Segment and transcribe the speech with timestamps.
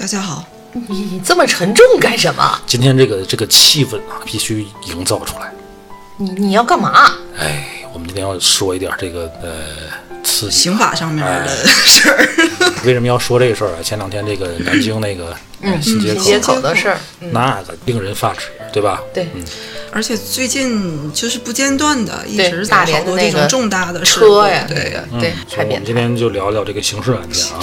[0.00, 0.42] 大家好，
[0.88, 2.58] 你这么沉重干什么？
[2.66, 5.52] 今天这个这个气氛啊，必须营造出来。
[6.16, 7.12] 你你要干嘛？
[7.38, 9.58] 哎，我们今天要说一点这个呃
[10.22, 12.28] 刺激刑法上面的哎 事儿。
[12.84, 13.76] 为什么要说这个事儿啊？
[13.82, 16.96] 前两天这个南京那个呃新街口，的事儿，
[17.32, 19.02] 那个令人发指，对吧？
[19.12, 19.28] 对，
[19.92, 25.34] 而且最近就是不间断的，一直大在好多这种重大的事车呀，对那个，对，
[25.66, 27.60] 我们今天就聊聊这个刑事案件啊。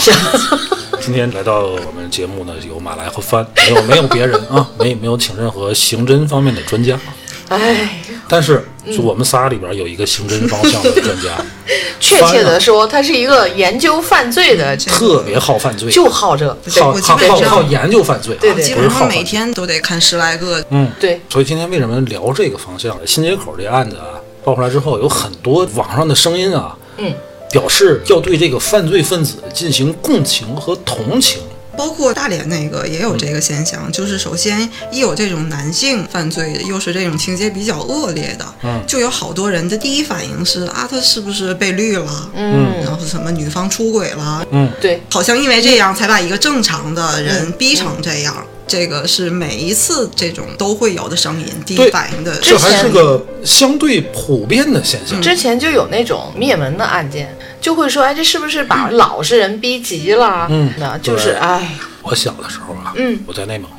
[1.02, 7.00] 今天来到我们节目呢，有马来和帆，没有没有别人啊，没没有请任何刑侦方面的专家，
[7.50, 11.38] 哎，但是就我们仨里边有一个刑侦方向的专家，
[12.00, 16.47] 确切的说，他是一个研究犯罪的，特别好犯罪，就好这，
[16.80, 20.64] 好好好好研究犯罪啊，对对基本上每天都得看十来个。
[20.69, 22.95] 嗯，对，所以今天为什么聊这个方向？
[23.06, 27.14] 新街口这案子啊，爆出来之后，有很多网上的声音啊，嗯，
[27.52, 31.39] 表示要对这个犯罪分子进行共情和同情。
[31.78, 42.31] 包括大连那个也有这个现象，就是首先一有这种男性犯罪，又是这种情节比较恶劣的，嗯就有好多人的第一反应是啊，他是不是被绿了？
[42.36, 44.45] 嗯，然后什么女方出轨了？
[44.52, 48.36] 嗯，对，好像因为这样才把一个正常的人逼成这样。
[48.67, 52.38] 这个是每一次这种都会有的声音，第一反应的。
[52.41, 55.22] 这还是个相对普遍的现象。
[55.22, 60.47] 之前就有那种灭门的案件，就会说，哎，这是不是把老实人逼急了？
[60.50, 63.19] 嗯那就是哎，我小的时候啊，嗯。
[63.25, 63.69] 我在内蒙，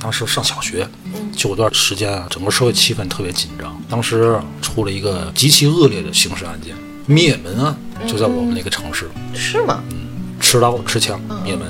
[0.00, 0.88] 当时上小学，
[1.34, 3.76] 就有段时间啊，整个社会气氛特别紧张。
[3.88, 6.74] 当时出了一个极其恶劣的刑事案件，
[7.06, 9.82] 灭门案，就在我们那个城市，是吗？
[9.90, 9.96] 嗯
[10.38, 11.66] 持刀持枪灭门。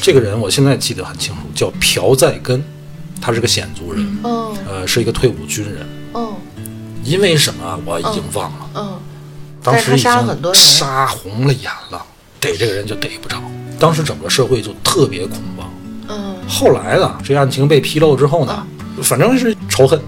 [0.00, 2.64] 这个人我现在记得很清楚，叫朴在根，
[3.20, 4.56] 他是个鲜族人，嗯。
[4.66, 5.86] 呃，是一个退伍军人。
[6.14, 6.34] 嗯。
[7.04, 9.00] 因为什么我已经忘了，嗯，
[9.72, 12.04] 当时已经很多杀红了眼了，
[12.40, 13.36] 逮这个人就逮不着。
[13.78, 15.70] 当时整个社会就特别恐慌。
[16.08, 18.66] 嗯后来呢，这案情被披露之后呢，
[19.02, 20.00] 反正是仇恨，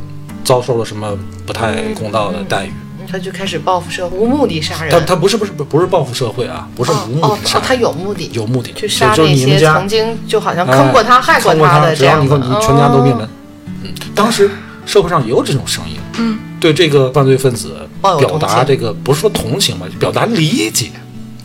[0.42, 1.16] 遭受了什么
[1.46, 2.72] 不太公道的待遇。
[3.10, 4.90] 他就开始报复社会，无目的杀人。
[4.90, 13.28] 他他不是不是不不是报复社会啊，不是哦无目哦哦，的杀人，他有目的，有目的，去杀就就你们家些曾经就好像坑过他、哎害过他的这样的，只要你你全家都灭门哦。
[13.82, 14.50] 嗯，当时
[14.86, 20.90] 社会上也有这种声音，嗯，对这个犯罪分子表达这个不是说同情吧，表达理解。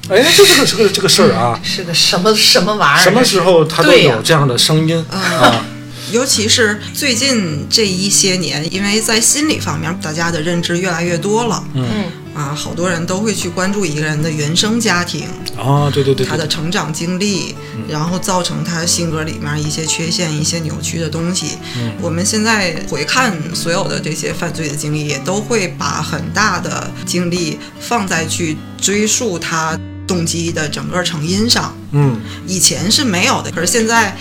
[0.10, 3.04] 哎，就这个这个这个事儿啊， 是个什么什么玩意儿？
[3.04, 5.66] 什么时候他都有这样的声音啊？
[6.12, 11.64] 尤其是最近这一些年，因为在心理方面，大家的认知越来越多了。
[11.74, 11.84] 嗯
[12.36, 15.26] 啊，好多人都会去关注一个人的原生家庭，
[15.58, 17.56] 啊，对对对他的，成长经历，
[17.88, 21.58] 然后造成他性格里面一些缺陷、一些扭曲的东西。
[22.02, 31.74] 我们现在回看所有的这些犯罪的经历，也都会把很大的精力放在去追溯他动机的整个成因上。
[31.92, 34.14] 嗯，以前是没有的，可是现在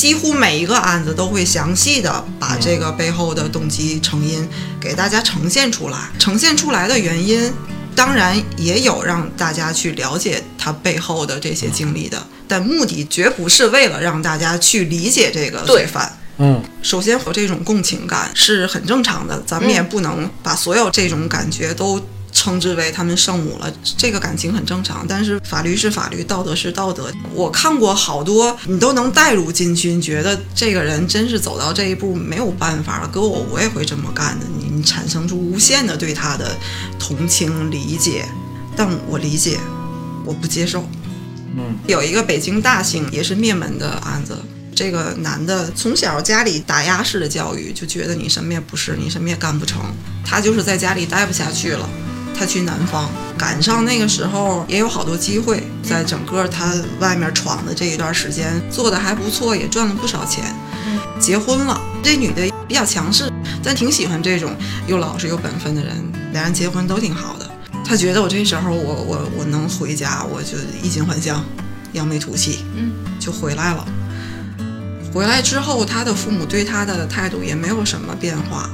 [0.00, 4.48] 几乎每一个案子都会详细的把这个背后的动机成因
[4.80, 6.08] 给大家呈现出来。
[6.18, 7.52] 呈现出来的原因，
[7.94, 16.10] 当然也有让大家去了解他背后的这些经历的，但目的绝不是为了让大家去理解这个罪犯。
[16.38, 22.00] 嗯，首先，有这种共情感是很正常的，咱们也不能把所有这种感觉都
[22.40, 23.70] 称之为他们圣母了。
[23.98, 27.12] 这个感情很正常，但是法律是法律，道德是道德。
[27.34, 34.46] 我看过好多，你都能带入进去，你觉得这个人真是走到这一步没有办法了，搁我我也会这么干的。
[34.58, 36.56] 你你产生出无限的对他的
[36.98, 38.24] 同情理解，
[38.74, 39.60] 但我理解，
[40.24, 40.88] 我不接受。
[41.54, 44.38] 嗯，有一个北京大兴也是灭门的案子。
[44.74, 49.78] 这个男的从小家里打压式的教育，就觉得你什么也不是，你什么也干不成。
[50.24, 51.86] 他就是在家里待不下去了，
[52.38, 60.44] 他去南方，赶上那个时候也有好多机会，在整个他外面闯的这一段时间，做的还不错，也赚了不少钱。
[61.18, 63.30] 结婚了，这女的比较强势，
[63.62, 64.56] 但挺喜欢这种
[64.86, 65.94] 又老实又本分的人，
[66.32, 67.50] 俩人结婚都挺好的。
[67.84, 71.44] 他觉得我这时候我我我能回家，我就衣锦还乡，
[71.92, 73.86] 扬眉吐气，嗯，就回来了。
[75.12, 78.70] 回来之后，他的父母对他的态度也没有什么变化，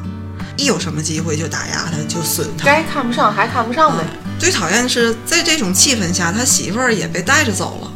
[0.57, 2.65] 一有什么机会就打压他，就损他。
[2.65, 4.05] 该看不上还看不上呗。
[4.39, 7.93] 最讨厌的是，在这种气氛下，他媳妇儿也被带着走了。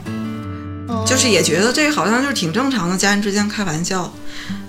[0.88, 4.12] 哦就是也觉得这个好像就是挺正常的，家人之间开玩笑。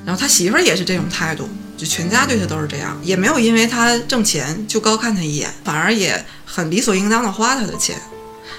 [0.05, 1.47] 然后他媳妇儿也是这种态度，
[1.77, 7.95] 就全家对他都是这样，也没有因为他挣钱就高看他一眼，反而也很理所应当的花他的钱。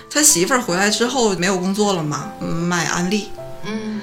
[0.09, 3.42] 他媳妇儿回来之后没有工作了嘛，嗯卖安利，嗯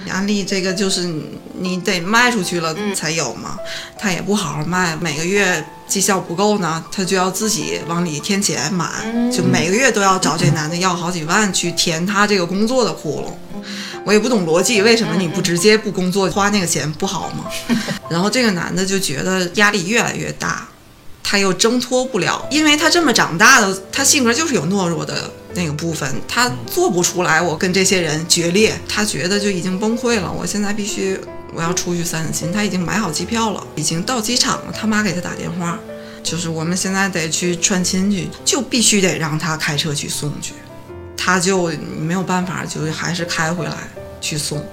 [0.10, 3.58] 安利这个就是你你得卖出去了才有嘛，
[3.98, 8.88] 他也不好好卖，每个月绩效不够呢，他就要自己往里添钱买，
[9.32, 13.62] 就每个月都要找这男的要好几万去填他这个工作的窟窿。
[14.06, 17.46] 我也不懂逻辑，为什么你不直接不工作花那个钱不好吗？
[18.10, 20.68] 然后这个男的就觉得压力越来越大，
[21.32, 27.40] 他又挣脱不了，因为他这么长大的，他性格就是有懦弱的那个部分，他做不出来。
[27.40, 30.32] 我跟这些人决裂，他觉得就已经崩溃了。
[30.32, 31.20] 我现在必须
[31.54, 32.52] 我要出去散散心。
[32.52, 34.74] 他已经买好机票了，已经到机场了。
[34.76, 35.78] 他妈给他打电话，
[36.24, 40.54] 就是我们现在得去串亲去，就必须得让他开车去送去。
[41.16, 41.68] 他就
[42.00, 43.74] 没有办法，就还是开回来
[44.20, 44.66] 去送。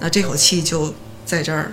[0.00, 0.92] 那这口气就
[1.24, 1.72] 在这儿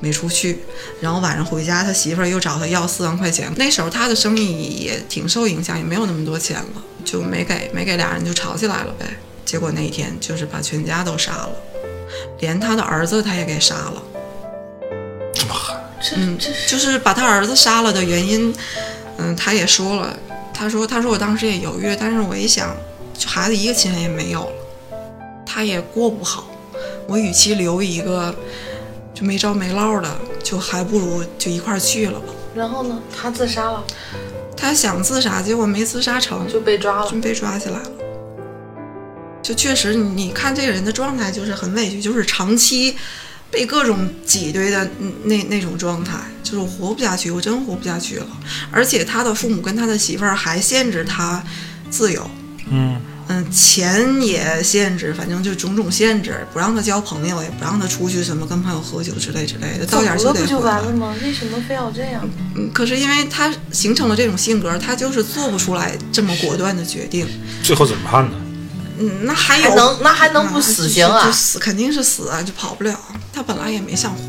[0.00, 0.60] 没出去。
[1.00, 3.52] 然后晚上回家，他媳妇儿又找他要四万块钱。
[3.56, 9.06] 那时候他的生意也挺受影响，也没有那么多钱了，就没给，没给俩人就吵起来了呗。
[9.44, 11.50] 结果那一天就是把全家都杀了，
[12.40, 14.02] 连他的儿子他也给杀了。
[15.32, 15.76] 这么狠，
[16.38, 18.54] 这这是就是把他儿子杀了的原因，
[19.16, 20.14] 嗯，他也说了，
[20.52, 22.76] 他说他说我当时也犹豫，但是我一想，
[23.16, 24.98] 就孩子一个亲人也没有了，
[25.46, 26.50] 他也过不好，
[27.06, 28.34] 我与其留一个
[29.18, 32.26] 就没着没落的，就还不如就一块儿去了吧。
[32.54, 33.00] 然后呢？
[33.20, 33.82] 他自杀了，
[34.56, 37.20] 他想自杀，结果没自杀成，就被抓了就。
[37.20, 37.90] 被抓起来了。
[39.42, 42.96] 就确实，你你看这个人的状态就是很委屈，就是长期
[43.50, 48.26] 被各种挤兑的嗯那那种状态，就是我活不下去，我真活不下去了。
[48.70, 51.42] 而且他的父母跟他的媳妇儿还限制他
[51.90, 52.30] 自由，
[52.70, 61.14] 嗯，嗯，钱也限制，反正就种种限制，不让他交朋友，也不让他出去什么跟朋友喝酒之类之类的，到点儿走了不就就得回来完了吗？
[61.22, 62.26] 为什么非要这样？
[62.56, 67.26] 嗯，可是因为他形成了这种性格，他就是做不出来这么果断的决定。
[67.62, 68.32] 最后怎么判呢？
[69.00, 72.98] 嗯，那还有还能那还能不啊死刑啊就就死肯定是死啊，就跑不了。
[73.32, 74.22] 他本来也没想活。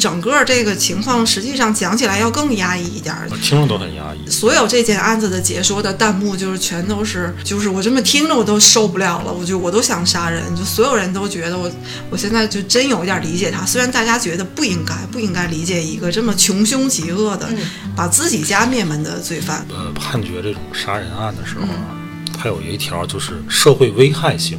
[0.00, 3.28] 整个这个情况实际上讲起来要更压抑一点儿。
[3.30, 4.28] 我听着都很压抑。
[4.30, 11.70] 所有这件案子的解说的弹幕就是全都是，就是我这么听着我都受不了了，我就我都想杀人，就所有人都觉得我
[12.08, 17.48] 我现在就真有一点理解他，虽然大家觉得不应该不应该理解一个这么穷凶极恶的、
[17.94, 21.92] 把自己家灭门的罪犯，呃，判决这种杀人案的时候啊，
[22.36, 24.58] 它有一条就是社会危害性。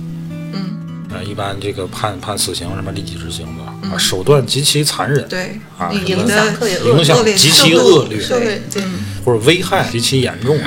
[1.31, 8.83] 一般这个判判死刑什么立即执行的啊，手段极其残忍，对，啊，影响特别恶影响极其恶劣，社会对
[9.24, 10.60] 或者危害极其严重，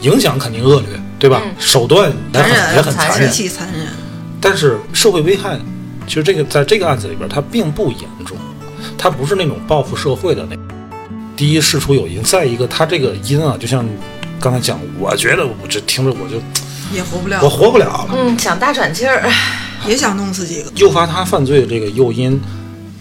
[0.00, 0.88] 影响肯定恶劣，
[1.18, 1.42] 对吧？
[1.44, 3.86] 嗯手段也很也很残忍极，其残忍。
[4.40, 5.58] 但是社会危害，
[6.06, 8.36] 其实这个在这个案子里边，它并不严重，
[8.96, 10.56] 它不是那种报复社会的那。
[11.36, 13.86] 第一，事出有因；再一个，他这个因啊，就像
[14.40, 16.36] 刚才讲，我觉得我这听着我就
[16.94, 18.08] 也活不了，我活不了了。
[18.16, 19.28] 嗯，想大喘气儿，
[19.88, 20.72] 也想弄死几个。
[20.76, 22.40] 诱发他犯罪的这个诱因，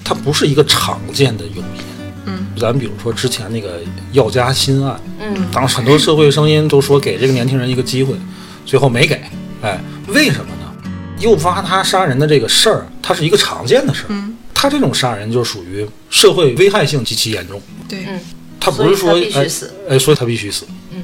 [0.03, 1.81] 它不是一个常见的诱因。
[2.25, 8.15] 嗯，咱比如说之前那个药家鑫案，嗯，当时很多社会声音都说给这个年轻人一个机会，
[8.65, 9.21] 最后没给。
[9.61, 10.91] 哎，为什么呢？
[11.19, 14.07] 诱发他杀人的这个事儿，它是一个常见的事儿。
[14.09, 17.61] 嗯，他这种杀人就属于社会危害性极其严重。
[17.87, 18.19] 对，嗯
[18.59, 20.65] 他不是说他必须哎死哎，所以他必须死。
[20.91, 21.03] 嗯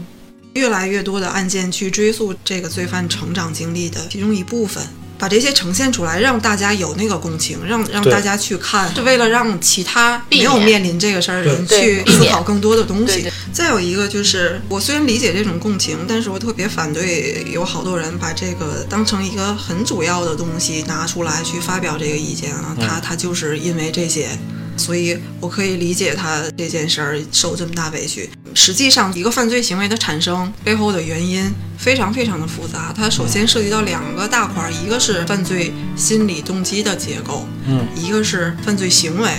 [0.54, 4.84] 越来越多的案件去追溯这个罪犯成长经历的其中一部分，
[5.22, 13.32] 把这些呈现出来，让大家有那个共情，让让大家去看，是为了让其他没有面临这个事儿的人去思考更多的东西。
[13.54, 24.30] 再有一个就是，我虽然理解这种共情，但是我特别反对有好多人把这个当成一个很主要的东西拿出来去发表这个意见啊，他他就是因为这些。
[24.78, 28.30] 所以我可以理解他这件事儿受这么大委屈。
[28.54, 32.94] 实际上，一个犯罪行为的产生背后的原因非常非常的复杂。
[32.96, 39.30] 它首先涉及到两个大块儿，一个是犯罪心理动机的结构，嗯一个是犯罪行为。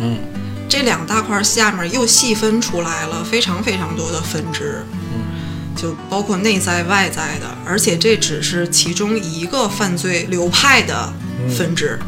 [0.00, 0.18] 嗯
[0.68, 4.82] 这两大块儿下面又细分出来了非常非常多的分支，
[5.76, 11.12] 就包括内在外在的，而且这只是其中一个犯罪流派的
[11.54, 11.98] 分支。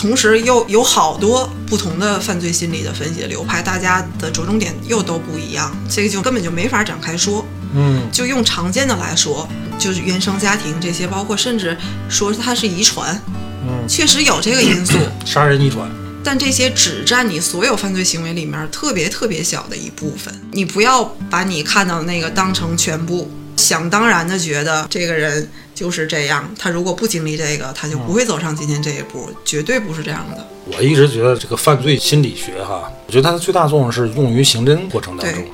[0.00, 7.44] 同时又有好多不同的犯罪心理的分析流派，大家的着重点又都不一样，这个就根本就没法展开说。
[7.74, 9.46] 嗯就用常见的来说，
[9.78, 11.76] 就是原生家庭这些，包括甚至
[12.08, 13.20] 说它是遗传，
[13.68, 14.94] 嗯，确实有这个因素。
[15.26, 15.86] 杀人遗传。
[16.24, 23.30] 但这些只占你所有犯罪行为里面特别特别小的一部分，你不要把你看到的那个当成全部。
[23.60, 30.46] 想当然的觉得这个人就是这样，他如果不经历这个，他就不会走上今天这一步，绝对不是这样的。
[30.66, 35.44] 我一直觉得这个犯罪心理学哈，我觉得它的最大作用是用于刑侦过程当中，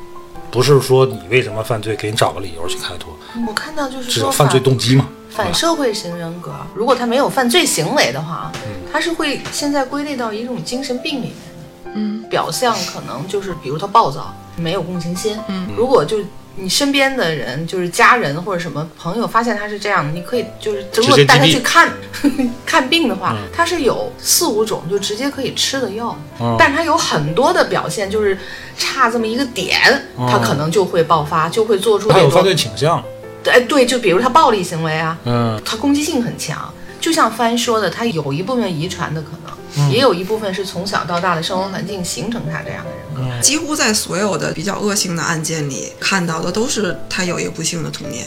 [0.50, 3.14] 不是说你为什么犯罪，给你找个理由去开脱，
[3.46, 5.08] 我看到就是说犯罪动机嘛。
[5.30, 11.92] 反社会型人格，如果他没有犯罪行为的话，嗯他是会现在归类到一种精神病里面的。
[11.94, 15.38] 嗯，表象可能就是比如他暴躁，没有共情心。
[15.48, 16.18] 嗯，如果就
[16.58, 21.92] 你身边的人，就是家人或者什么朋友发现他是这样的，你可以就是如果带他去看
[22.64, 23.48] 看病的话，嗯。
[23.54, 28.38] 他是有四五种就直接可以吃的药，嗯但他有很多的表现就是
[28.76, 29.78] 差这么一个点，
[30.16, 33.02] 他可能就会爆发，就会做出那他有犯罪倾向，
[33.44, 36.72] 哎对，就比如他暴力行为啊，嗯，他攻击性很强。
[37.06, 43.40] 就像帆说的，他有一部分遗传的可能，也有一部分是从小到大的生活环境形成他这样的人格。
[43.40, 48.26] 几乎在所有的比较恶性的案件里看到的都是他有一个不幸的童年。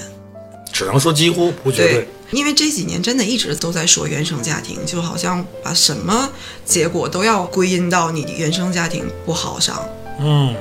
[0.71, 2.07] 只能说几乎不绝对。
[2.31, 6.29] 因为这几年真的一直都在说原生家庭，就好像把什么
[6.63, 9.83] 结果都要归因到你原生家庭不好上。
[10.21, 10.55] 嗯，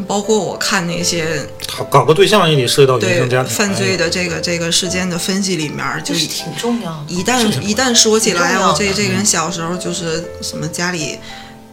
[0.00, 1.46] 包括我看那些
[1.76, 7.04] 搞搞个对象也得涉及到原对生家庭犯罪哎的这个这个事件的分析里面，就是挺重要的。
[7.08, 11.18] 一旦一旦说起来，挺重要的哦，这这个人小时候就是什么家里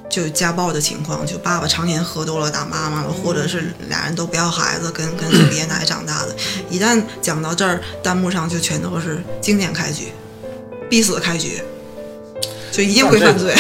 [0.09, 6.35] 就家暴的情况，就爸爸常年喝多了打妈妈了，或者是俩人都不要孩子，跟跟爷爷奶奶长大的。
[6.69, 10.11] 一旦讲到这儿，弹幕上就全都是经典开局，
[10.89, 11.61] 必死开局，
[12.71, 13.53] 就一定会犯罪。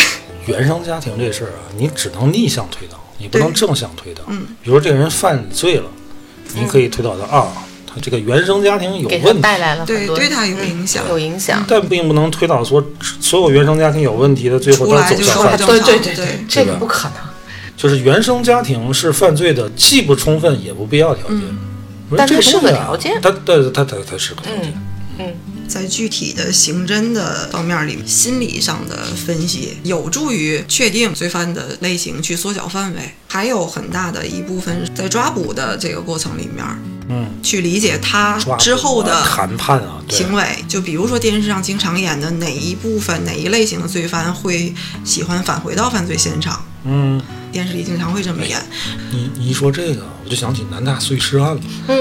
[0.47, 4.23] 原生家庭这事儿啊，你只能逆向推导，你不能正向推导。
[4.27, 5.83] 嗯，比如说这个人犯罪了，
[6.55, 7.51] 你可以推导到啊，
[7.85, 11.03] 他这个原生家庭有问题，带来了对，对他有影响。
[11.09, 11.63] 有影响。
[11.67, 12.83] 但并不能推导说
[13.19, 15.67] 所有原生家庭有问题的最后都走向犯罪。
[15.67, 17.17] 对对对对这个不可能。
[17.77, 21.39] 就是原生家庭是犯罪的既不充分也不必要条件。
[22.17, 24.73] 但它是东西啊个条件它对它它它是个条件。
[25.17, 25.33] 嗯，
[25.69, 32.99] 在具体的刑侦的方面里，心理上的分析有助于确定罪犯的类型，去缩小范围。
[33.27, 36.65] 还有很大的一部分在抓捕的这个过程里面，
[37.09, 40.43] 嗯，去理解他之后的啊谈判啊，行为。
[40.67, 44.73] 就比如说电视上经常演的哪一部分、哪一类型的罪犯会
[45.05, 47.21] 喜欢返回到犯罪现场，嗯，
[47.51, 48.57] 电视里经常会这么演。
[49.11, 51.61] 你你一说这个，我就想起南大碎尸案了。
[51.87, 51.97] 嗯，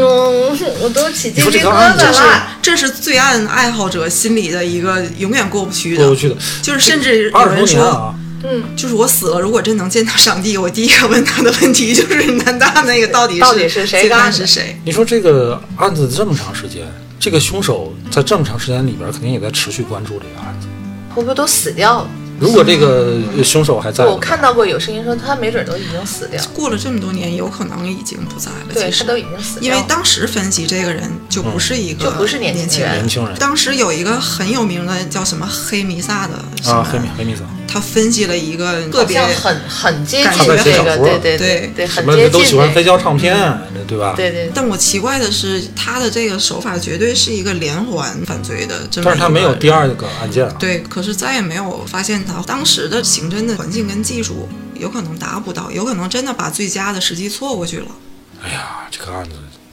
[0.80, 2.58] 我都起鸡皮疙个案子瘩这是了。
[2.62, 14.78] 这是罪案爱好者心里的一个永远过不去的过不，去的，就是甚至有人说，啊，嗯，就是我死了，如果真能见到上帝，我第一个问他的问题就是南大那个到底是 到底是谁罪干的是谁？
[14.84, 16.86] 你说这个案子这么长时间，
[17.18, 20.68] 这个凶手在这么长时间里边，肯定也在持续关注这个案子。
[21.14, 22.10] 会不会都死掉了？
[22.38, 26.48] 如果这个凶手还在，我看到过有声音说他没准都已经死掉了。
[26.54, 28.74] 过了这么多年，有可能已经不在了。
[28.74, 29.64] 对，其实他都已经死掉了。
[29.66, 33.34] 因为当时分析这个人就不是一个就不是年轻人年轻人。
[33.38, 40.56] 当时有一个很有名的叫什么黑弥撒的啊，黑米黑弥撒，他分析了一个特别很很接近个，
[40.98, 42.98] 对对对对，什么很接近都喜欢飞这个。
[42.98, 43.36] 胶唱片，
[43.86, 44.14] 对吧？
[44.16, 50.54] 对对，但我奇怪的是，他的这个手法绝对是一个连环犯罪的这么一个，但是他没有第二个案件啊。
[50.58, 57.86] 对，可是再也没有发现他当时的刑侦的环境跟技术有可能达不到，有可能真的把最佳的时机错过去了。
[58.42, 59.30] 哎呀，这个案子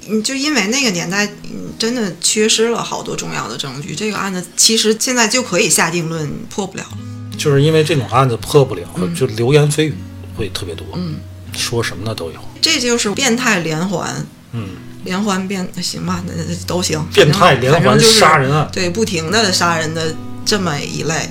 [0.08, 3.94] 你，就因为那个年代，嗯，真的缺失了好多重要的证据。
[3.94, 6.98] 这个案子其实现在就可以下定论，破不了了。
[7.38, 8.84] 就是因为这种案子破不了，
[9.16, 9.94] 就流言蜚语
[10.38, 11.18] 会特别多，嗯，
[11.54, 12.40] 说什么的都有。
[12.62, 14.70] 这就是变态连环，嗯，
[15.04, 17.04] 连环变行吧，那那都行。
[17.14, 21.30] 变态连环杀人案，对，不停的杀人的这么一类。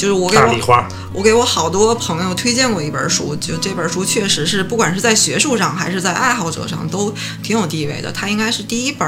[0.00, 8.10] 就是我给我花，我给我好多朋友推荐过一本书，就这本书确实是不管是在学术上还是在爱好者上都挺有地位的。
[8.10, 9.06] 它应该是第一本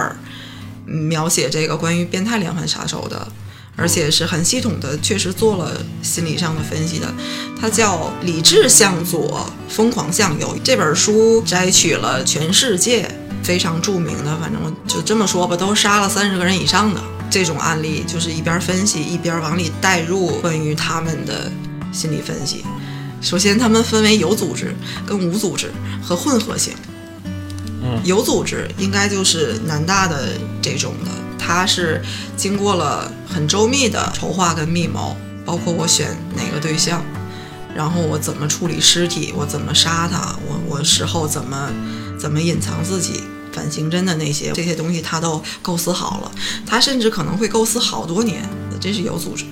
[0.84, 3.26] 描写这个关于变态连环杀手的，
[3.74, 7.10] 而且是很系统的，确实做了心理上的分析的。
[7.58, 10.54] 它叫《理智向左，疯狂向右》。
[10.62, 13.10] 这本书摘取了全世界
[13.42, 17.00] 非常著名的，反正我就这么说吧，都杀了三十个人以上的
[17.32, 21.50] 这种案例，就是一边分析一边往里带入关于他们的
[21.90, 22.62] 心理分析。
[23.22, 25.72] 首先，他们分为有组织、跟无组织
[26.02, 26.74] 和混合型。
[27.84, 30.28] 嗯有组织应该就是南大的
[30.60, 32.02] 这种的，他是
[32.36, 37.02] 经过了很周密的筹划跟密谋，包括我选哪个对象，
[37.74, 41.70] 然后我怎么处理尸体，我怎么杀他，我我事后怎么
[42.20, 43.24] 怎么隐藏自己。
[43.52, 46.32] 反刑侦的那些这些东西，他都构思好了，
[46.66, 48.42] 他甚至可能会构思好多年，
[48.80, 49.44] 这是有组织。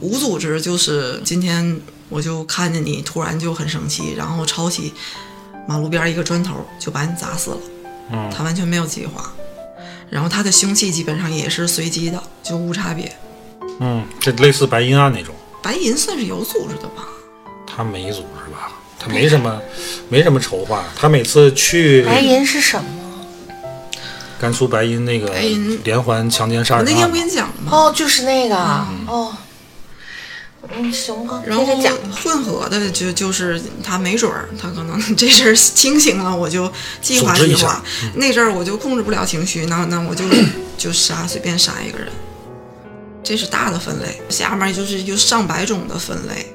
[0.00, 4.92] 无组织就是今天我就看见你突然就很生气，然后抄起
[5.66, 7.58] 马路边一个砖头就把你砸死了。
[8.10, 9.32] 嗯他完全没有计划。
[10.08, 13.14] 然后他的凶器基本上也是随机的，就无差别。
[13.80, 17.06] 嗯，这类似白银案那种，白银算是有组织的吧？
[17.66, 18.72] 他没组织吧？
[18.98, 19.60] 他没什么，
[20.08, 20.82] 没什么筹划。
[20.96, 22.88] 他每次去白银是什么？
[24.40, 25.80] 甘肃白银那个白银。
[25.84, 26.86] 连环强奸杀人案。
[26.86, 27.72] 我那天不，跟你讲了吗？
[27.72, 28.56] 哦，就是那个。
[29.06, 29.36] 哦。
[30.76, 31.96] 嗯，行吧，然后接着讲。
[32.12, 37.80] 混合的就就是他没准儿，他可能这阵儿清醒了，我就计划计划；
[38.16, 40.24] 那阵儿我就控制不了情绪，那那我就
[40.76, 42.08] 就杀随便杀一个人。
[43.24, 46.54] 这是大的分类，下面就是有上百种的分类，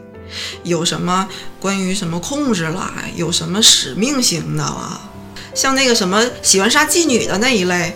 [0.63, 1.27] 有什么
[1.59, 4.99] 关于什么控制啦，有什么使命型的啦，
[5.53, 7.95] 像那个什么喜欢杀妓女的那一类，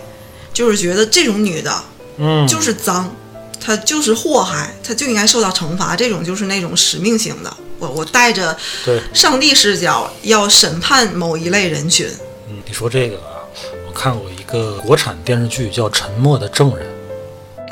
[0.52, 1.72] 就是觉得这种女的
[2.18, 3.14] 嗯，就是脏，
[3.60, 5.94] 她就是祸害，她就应该受到惩罚。
[5.96, 12.08] 这种就是那种使命型的，我我带着对，上帝视角要审判某一类人群。
[12.48, 13.42] 嗯，你说这个啊，
[13.86, 16.86] 我看过一个国产电视剧叫《沉默的证人》，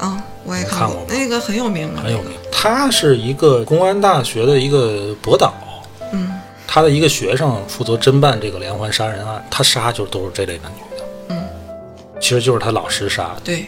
[0.00, 2.32] 啊，我也看看过那个很有名的，很有名。
[2.52, 5.65] 他是一个公安大学的一个博导，嗯，
[6.76, 11.48] 他的一个学生负责侦办这个连环杀人案，他杀就都是这类的女的，嗯，
[12.20, 13.40] 其实就是他老师杀的。
[13.42, 13.64] 对，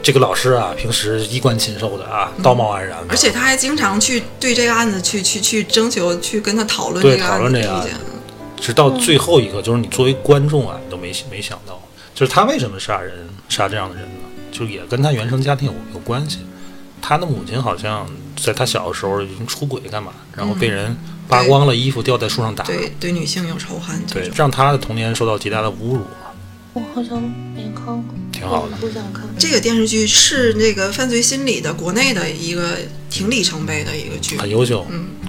[0.00, 7.94] 这个老师啊，平时衣冠禽兽的啊，道貌岸然的，而且他还经常去对这个案子去去去征求，去跟他讨论对这个案子的意讨论这个案见。
[8.56, 11.82] 直到最后一个，就是你作为观众啊，你都没没想到，
[12.14, 14.20] 就是他为什么杀人，杀这样的人呢？
[14.52, 16.38] 就也跟他原生家庭有有关系。
[17.04, 18.08] 他的母亲好像
[18.40, 20.96] 在他小的时候已经出轨干嘛，然后被人
[21.32, 26.02] 扒光了衣服吊在树上打，对对，女性有仇恨对，让他的童年受到极大的侮辱，
[26.74, 27.22] 我好像
[27.54, 28.76] 没看过，挺好的。
[28.76, 29.22] 不想看。
[29.38, 32.76] 这个电视剧是那个犯罪心理的国内的一个
[33.08, 35.21] 挺里程碑的一个剧，很优秀，那好吧，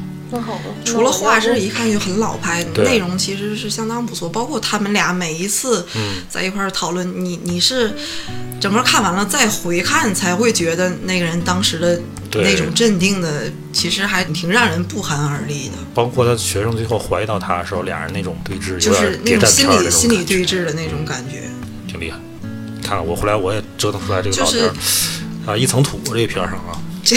[0.85, 4.29] 除了画质一看就很老派，内容其实是相当不错。
[4.29, 6.23] 包括他们俩每一次嗯。
[6.29, 7.93] 在一块儿讨论，你你是
[8.59, 11.99] 整个看完了再回看，才会觉得那个人当时的
[12.33, 21.43] 那种镇定的，其实还挺让人不寒而栗的，包括他学生最后怀疑到他的时候，俩人那种对峙，有就是那种心理心理对峙的那种感觉。
[21.87, 22.17] 挺厉害。
[22.81, 24.83] 看看我后来我也折腾出来这个就是照片
[25.45, 27.15] 儿、啊，一层土这个片儿上啊，这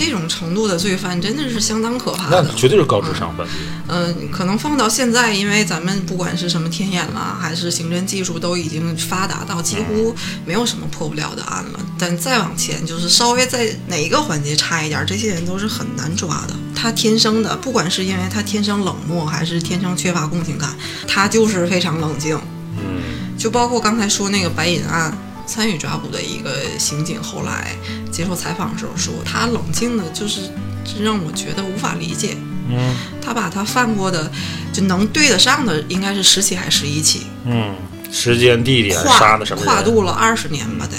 [0.00, 2.50] 这种程度的罪犯真的是相当可怕那的。
[2.56, 3.54] 绝对是高智商犯罪。
[3.88, 10.14] 嗯，可能放到现在，因为咱们不管是什么天眼啦，还是刑侦技术都已经发达到几乎
[10.46, 11.80] 没有什么破不了的案了。
[11.98, 16.54] 但再往前，就是稍微在哪一个环节差一点，这些人都是很难抓的。
[16.74, 20.74] 他天生的，不管是因为他天生冷漠，还是天生缺乏共情感，
[21.06, 22.40] 他就是非常冷静。
[22.78, 25.14] 嗯，就包括刚才说那个白银案，
[25.50, 27.74] 参与抓捕的一个刑警，后来
[28.12, 30.42] 接受采访的时候说，他冷静的，就是
[31.02, 32.36] 让我觉得无法理解。
[32.72, 34.30] 嗯他把他犯过的
[34.72, 37.74] 就能对得上的，应该是十起还是十一起，嗯，
[38.12, 39.64] 时间、地点、杀跨的什么？
[39.64, 40.96] 跨度了二十年吧得。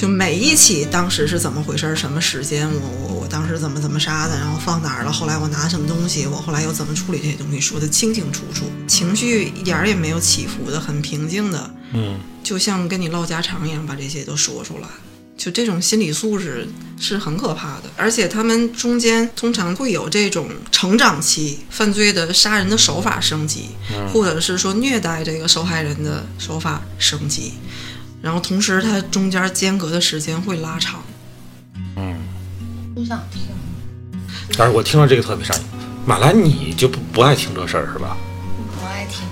[0.00, 14.88] 就每一起当时是怎么回事儿，什么时间，我我我当时怎么怎么杀的，然后放哪儿了，后来我拿什么东西，我后来又怎么处理这些东西，说的清清楚楚，情绪一点儿也没有起伏的，很平静的，嗯，就像跟你唠家常一样，把这些都说出来。
[15.36, 16.66] 就这种心理素质
[16.98, 23.66] 是很可怕的，而且他们中间通常会有这种成长期，犯罪的杀人的手法升级，
[24.14, 27.52] 或者是说虐待这个受害人的手法升级，
[28.22, 31.00] 然后同时它中间间隔的时间会拉长。
[31.96, 32.16] 嗯
[32.94, 33.42] 不想听。
[34.58, 35.62] 但是我听了这个特别上瘾。
[36.04, 38.16] 马兰，你就不不爱听这事儿是吧？
[38.78, 39.24] 不爱听，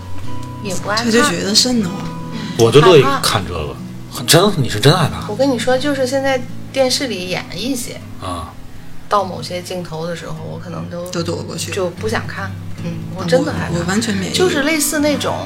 [0.62, 1.04] 也不爱看。
[1.06, 1.98] 他就觉得瘆得慌。
[2.58, 3.74] 我就乐意看这个，
[4.12, 6.40] 很真，你是真害怕我跟你说，就是现在
[6.72, 8.52] 电视里演一些，啊？
[9.08, 12.50] 到某些镜头的时候，我可能都都躲过去，就不想看。
[12.84, 14.36] 嗯，我真的害我，我怕，完全免疫。
[14.36, 15.36] 就是类似那种，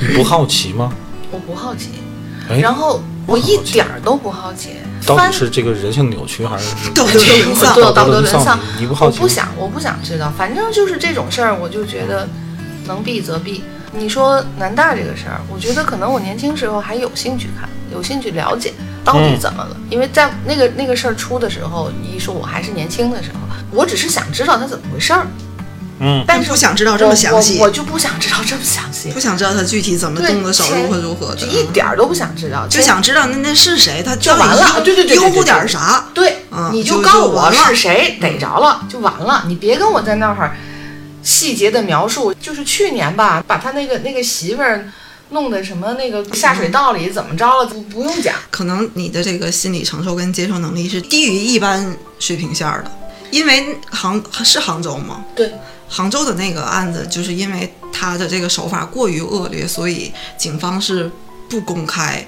[0.00, 0.92] 你不好奇吗？
[1.30, 2.00] 我不好奇，哎，
[2.48, 4.76] 然后我一点儿都不好奇。
[5.04, 9.18] 到底是这个人性扭曲还是道德沦丧道德沦丧，你不好奇？
[9.18, 12.28] 我不想，我不想知道，反正就是这种事儿，我就觉得
[12.86, 13.64] 能避则避。
[13.92, 18.72] 你说南大这个事儿，我觉得可能我年轻时候还有兴趣看，有兴趣了解
[19.04, 23.40] 到底怎么了，因为在那个那个事儿出的时候，一说我还是年轻的时候，
[23.72, 25.26] 我只是想知道它怎么回事儿，
[26.02, 27.54] 嗯，但是不想知道这么详细。
[27.54, 29.10] 我我，我就不想知道这么详细。
[29.10, 36.08] 不，想知道他具体怎么动的手如何如何的，就一点儿都不想知道，就想知道那那是谁，他就完了对对对对对悠乎点儿啥？
[36.12, 40.56] 对，嗯你就告诉我是谁，逮着了就完了，你别跟我在那儿
[41.22, 42.34] 细节的描述。
[42.34, 44.84] 就是去年吧，把他那个那个媳妇儿
[45.30, 48.34] 弄的什么那个下水道里怎么着了，不不用讲。
[48.50, 52.90] 可能你的这个心理承受跟接受能力是低于一般水平线儿的，
[53.30, 55.24] 因为杭是杭州吗？
[55.34, 55.52] 对，
[55.92, 61.10] 杭州的那个案子，就是因为他的这个手法过于恶劣，所以警方是
[61.50, 62.26] 不公开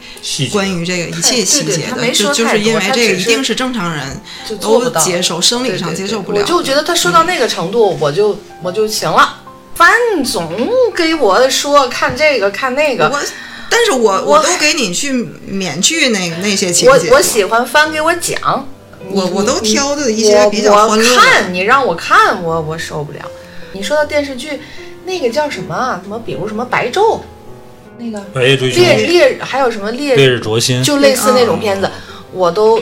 [0.53, 4.21] 关于这个一切细节的，就就说太多是因为这个一定是正常人
[4.61, 6.39] 都接受，生理上接受不了。
[6.39, 9.41] 我就觉得他说到那个程度，我就我就行了。
[9.75, 9.91] 范
[10.23, 13.19] 总给我说看这个看那个，我，
[13.71, 15.11] 但是我我我都给你去
[15.47, 18.69] 免去那那些情节，我我喜欢翻给我讲，
[19.09, 21.11] 我我都挑的一些比较欢乐的。
[21.11, 23.21] 我看你让我看，我我受不了。
[23.75, 24.61] 你说到电视剧，
[25.05, 26.01] 那个叫什么啊？
[26.03, 27.21] 什么比如什么白昼，
[27.99, 31.91] 那个白夜追凶、烈烈还有什么烈烈日灼心，就类似那种片子，
[32.33, 32.81] 我都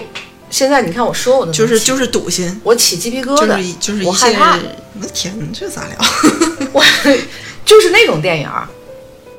[0.51, 5.97] 现在你看我说我都就是就是堵心，我起鸡皮疙就瘩，是就是我害怕，我的天，这咋聊？
[6.73, 6.85] 我
[7.65, 8.49] 就是那种电影，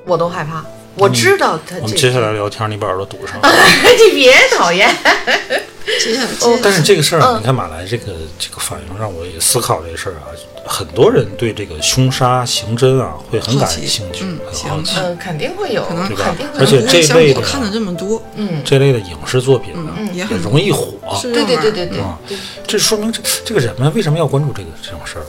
[0.05, 0.65] 我都害怕。
[0.95, 3.39] 我知道他这我们接下来聊天，你把耳朵堵上。
[3.41, 4.87] 你别讨厌，
[5.99, 10.27] 接下来哦但是这个事儿，嗯你看马来这个这个反应，让我也思考这个事儿啊。
[10.65, 14.93] 很多人对这个凶杀、刑侦啊，会很感兴趣，嗯很好奇。
[14.97, 20.93] 嗯，肯定会有，可能对吧肯定会有，而且这类的我看了这么多，嗯，这类的影视作品呢，嗯，也容易火。
[21.21, 25.25] 对对对对对啊对，这说明这这个人们为什么要关注这个这种事儿？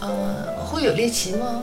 [0.00, 1.62] 呃，会有猎奇吗？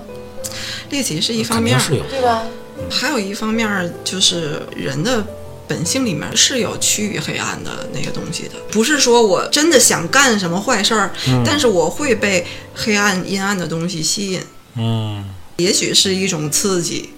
[0.89, 2.09] 猎奇是一方面，肯定是有。
[2.09, 2.43] 对吧？
[2.89, 5.25] 还有一方面就是人的
[5.67, 11.11] 本性里面是有趋于黑暗的那个东西的，不是说我真的想干什么坏事儿，
[11.45, 14.41] 但是我会被黑暗阴暗的东西吸引，
[14.75, 15.25] 嗯
[15.57, 17.09] 也许是一种刺激。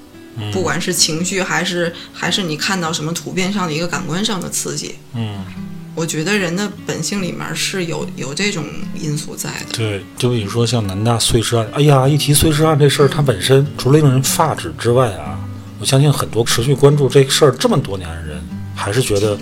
[0.53, 5.43] 不管是情绪还是还是你看到什么图片上的一个感官上的刺激，嗯，
[5.95, 9.65] 我觉得人的本性里面是有有这种因素在的。
[9.71, 15.39] 对，就比如说像南大碎尸案，哎呀，一提碎尸案这事儿，它本身除了令人发指之外啊，
[15.79, 18.41] 我相信很多持续关注这个事儿这么多年的人，
[18.75, 19.37] 还是觉得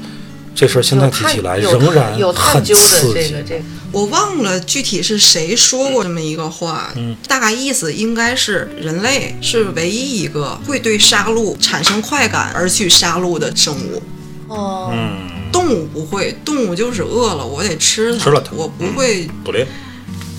[0.54, 3.14] 这事儿现在提起来仍然有探很究的刺激。
[3.14, 6.94] 这个这个，我忘了具体是谁说过这么一个话，
[7.28, 14.02] 大概意思应该是人类是唯一一个会对杀戮产生快感而去杀戮的生物。
[14.48, 19.28] 哦，嗯，动物不会，动物就是饿了，我得吃它，吃了它我不会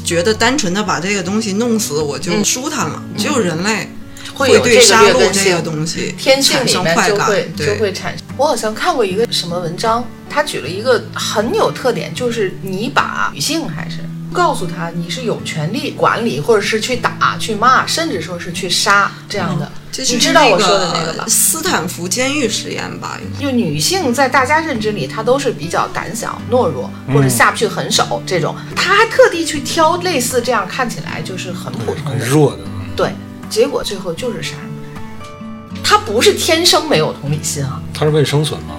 [0.05, 3.03] 觉得单纯的把这个东西弄死我就舒坦了。
[3.19, 3.91] 只有人类
[4.37, 5.65] 会有对这个劣杀戮这个根性。
[5.65, 8.27] 东西天性里面就会，就，会产生。
[8.37, 13.99] 我好像看过一个什么文章，他举了一个很有特点，就是你把女性还是
[14.33, 19.71] 告诉他你是有权利管理，或者是去打、去骂，甚至说是去杀这样的。
[19.99, 21.25] 你知道我说的那个吧？
[21.27, 23.19] 斯坦福监狱实验吧？
[23.41, 28.55] 就女性在大家认知里，她都是比较胆小、懦弱，或者下不去狠手这种。
[28.75, 32.59] 她还特地去挑类似这样看起来就是很普通的，很弱的。
[32.95, 33.11] 对，
[33.49, 35.83] 结果最后就是杀人。
[35.83, 38.75] 她不是天生没有同理心啊，他是为了生存吗？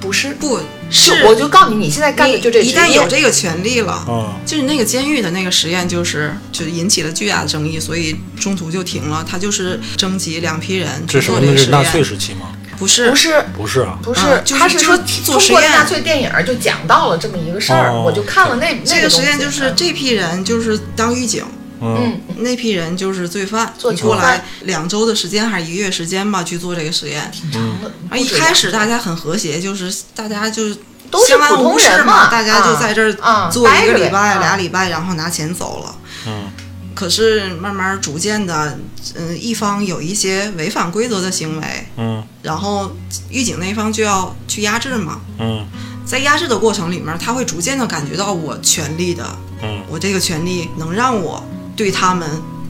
[0.00, 1.24] 不是，不是。
[1.24, 9.24] 我就告诉你，你现在干的就这你一旦有这个权利了，啊，就是那个监狱的那个实验，就是就引起了巨大的争议，所以中途就停了。
[9.28, 12.52] 他就是征集两批人这去是那是做这个实验，纳粹时期吗？
[12.78, 13.10] 不是。
[13.10, 13.44] 不是。
[13.56, 15.70] 不是啊，不是啊，就是他是说做通过实验。
[15.70, 18.02] 纳粹电影就讲到了这么一个事儿，哦。
[18.04, 21.44] 我就看了那那个实验，就是这批人就是当狱警，
[21.82, 21.96] 嗯。
[21.98, 24.16] 嗯，那批人就是罪犯，做囚犯。
[24.16, 27.30] 你过来两周的时间还是一个月时间吧去做这个实验。
[27.54, 27.76] 嗯。
[28.08, 30.76] 啊，一开始大家很和谐，就是大家就是
[31.10, 34.38] 都是相安普通无事人嘛大家就在这儿啊做一个礼拜、待着呗啊。
[34.40, 35.94] 俩礼拜，然后拿钱走了。
[36.26, 36.50] 嗯。
[36.94, 38.78] 可是慢慢逐渐的，
[39.14, 42.22] 嗯，一方有一些违反规则的行为，嗯。
[42.42, 42.94] 然后
[43.30, 45.20] 狱警那一方就要去压制嘛。
[45.38, 45.66] 嗯。
[46.04, 49.24] 在压制的过程里面，他会逐渐的感觉到我权力的，
[49.62, 49.82] 嗯。
[49.88, 51.42] 我这个权利能让我
[51.76, 52.28] 对他们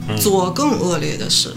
[0.09, 1.53] 嗯做更恶劣的事，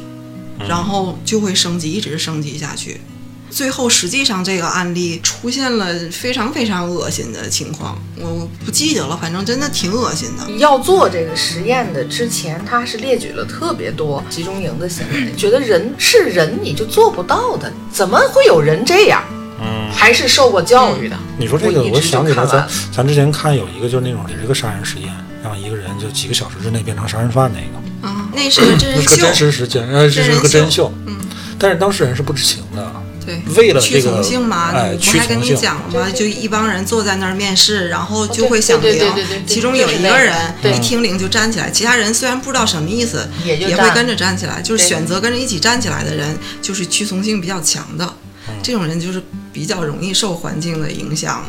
[0.69, 3.01] 然后就会升级，一直升级下去。
[3.49, 10.51] 最后，实际上这个案例出现了非常非常恶心的情况，我不记得了，反正真的挺恶心的。
[10.59, 19.23] 要做这个实验的之前，他是列举了特别多集中营的行为，觉得人是人你就做不到的，怎么会有人这样？
[19.59, 21.17] 嗯，还是受过教育的。
[21.39, 25.09] 你说这个，我想起来咱咱之前看有一个就是那种也是个杀人实验，
[25.47, 31.17] 让一个人就几个小时之内变成杀人犯那个，啊，那是个真人秀那是个真，实事件，呃，这是个真秀秀，嗯，
[31.59, 32.93] 但是当事人是不知情的，
[33.25, 36.11] 对，为了这个屈从性嘛，哎我不还跟你讲了吗？
[36.11, 44.61] 就一帮人坐在那儿面试，然后就会响铃对对对对对，对其中有一个人一听铃就站起来，其他人虽然不知道什么意思，也就也会跟着站起来。
[44.61, 48.05] 就是选择跟着一起站起来的人，就是屈从性比较强的，
[48.49, 51.45] 嗯这种人就是比较容易受环境的影响，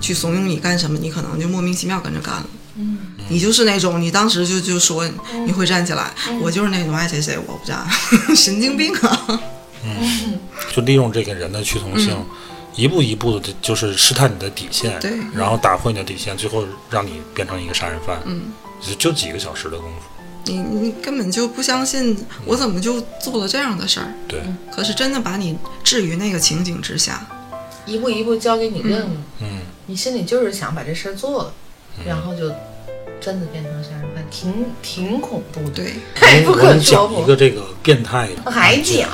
[0.00, 2.46] 去怂恿你干什么，你可能就莫名其妙跟着干了。
[2.76, 2.98] 嗯
[3.28, 5.08] 你就是那种，你当时就就说
[5.46, 6.10] 你会站起来，
[6.40, 7.86] 我就是那种爱谁谁我不站，
[8.34, 9.40] 神经病啊！
[9.84, 10.38] 嗯
[10.74, 12.16] 就利用这个人的趋同性，
[12.74, 24.12] 一步一步的，就是试探你的底线，对然后打破你的底线，最后让你变成一个杀人犯，嗯，就就几个小时的功夫，你你根本就不相信我怎么就做了这样的事儿。
[24.26, 24.40] 对，
[24.72, 27.26] 可是真的把你置于那个情景之下，
[27.86, 31.52] 一步一步交给你任务，嗯，你心里就是想把这事儿做了，
[32.04, 32.52] 然后就
[33.20, 34.52] 真的变成杀人犯，挺
[34.82, 35.70] 挺恐怖的。
[35.70, 37.16] 对， 太不我给你可说破。
[37.16, 39.08] 讲一个这个变态的，还讲，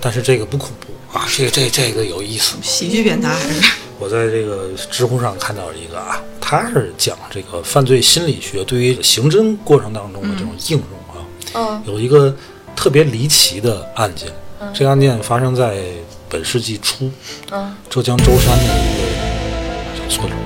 [0.00, 2.56] 但是这个不恐怖啊，这个这这个有意思。
[2.62, 12.34] 喜剧变态还是我在这个知乎上看到一个啊，他是讲这个犯罪心理学对于刑侦过程当中的这种应用啊，嗯有一个
[12.74, 14.28] 特别离奇的案件，
[14.74, 15.82] 这个案件发生在
[16.28, 17.10] 本世纪初，
[17.50, 20.36] 嗯浙江舟山的一个小村儿。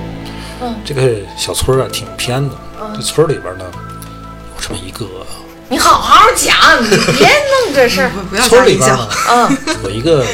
[0.63, 2.55] 嗯，这个小村儿啊挺偏的，
[2.95, 3.65] 这村里边呢
[4.55, 5.05] 有这么一个
[5.69, 8.09] 你好好讲，你 别弄这事儿。
[8.09, 9.09] 不 不要村里边呢。
[9.29, 10.25] 嗯，有一个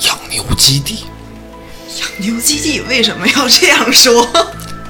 [0.00, 1.04] 养牛基地，
[2.00, 4.26] 养牛基地为什么要这样说？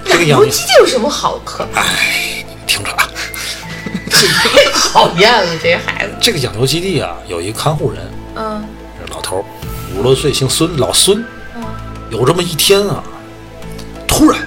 [0.04, 1.82] 这个养牛牛基地有什么好可怕？
[1.82, 3.06] 哎，你听着啊，
[4.10, 6.14] 太 讨厌了，这孩子。
[6.20, 8.64] 这个养牛基地啊有一个看护人，嗯
[8.98, 9.44] 这老头儿
[9.92, 11.22] 五十多岁，姓孙，老孙。
[11.54, 11.62] 嗯
[12.10, 13.04] 有这么一天啊，
[14.08, 14.40] 突然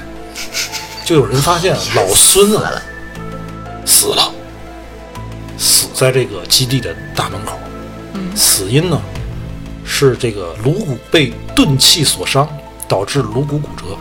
[1.03, 2.71] 就有人发现老孙啊
[3.85, 4.31] 死了，
[5.57, 7.57] 死在这个基地的大门口。
[8.35, 9.01] 死因呢
[9.85, 12.47] 是这个颅骨被钝器所伤，
[12.87, 13.97] 导致颅骨骨折。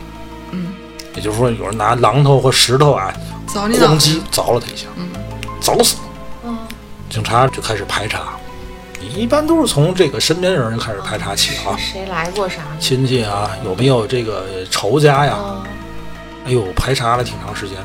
[0.52, 0.72] 嗯，
[1.14, 3.12] 也就是说，有人拿榔头或石头啊，
[3.48, 4.86] 咣叽凿了他一下，
[5.60, 6.02] 凿死了。
[6.44, 6.58] 嗯
[7.10, 8.38] 警察就开始排查，
[9.14, 12.62] 一般都是从这个身边人开始排查起啊，谁来过啥？
[12.80, 15.38] 亲戚啊，有没有这个仇家呀？
[16.44, 17.78] 嗯，哎呦，排查了挺长时间，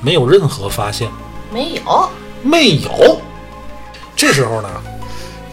[0.00, 1.08] 没有任何发现，
[1.52, 2.10] 没有。
[2.42, 3.20] 没有。
[4.14, 4.68] 这时候呢，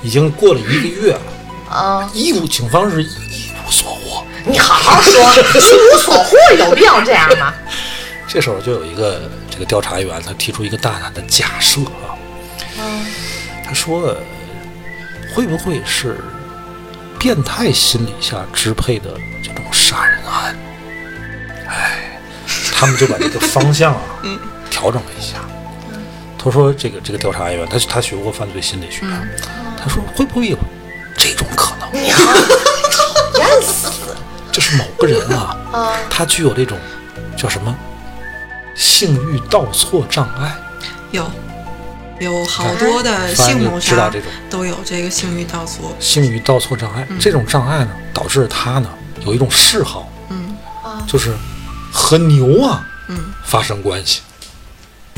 [0.01, 1.21] 已经过了一个月了，
[1.69, 4.23] 啊，一无警方是一无所获。
[4.45, 5.11] 你好好说，
[5.59, 7.53] 一无所获，有必要这样吗？
[8.27, 12.15] 这时候就有一个这个调查员，他提出一个大胆的假设啊，
[12.79, 13.05] 嗯
[13.65, 14.17] 他说，呃
[15.33, 16.19] 会不会是
[17.17, 20.55] 变态心理下支配的这种杀人案？
[21.67, 22.12] 哎，
[22.73, 24.01] 他们就把这个方向啊
[24.69, 25.37] 调整了一下。
[26.37, 29.05] 他说，这个这个调查员，他他学过犯罪心理学，
[29.81, 30.57] 他说会不会有
[31.17, 32.03] 这种可能？
[32.03, 32.33] 你好，
[33.31, 33.89] 讨厌死。
[34.51, 36.77] 就是某个人啊，啊他具有这种
[37.37, 37.73] 叫什么
[38.75, 40.53] 性欲倒错障碍。
[41.11, 41.31] 有
[42.19, 45.95] 有好多的性谋杀知道这种都有这个性欲倒错。
[45.99, 47.07] 性欲倒错障碍。
[47.19, 48.89] 这种障碍呢，导致他呢
[49.25, 50.55] 有一种嗜好，嗯
[51.07, 51.33] 就是
[51.93, 54.21] 和牛啊嗯，发生关系。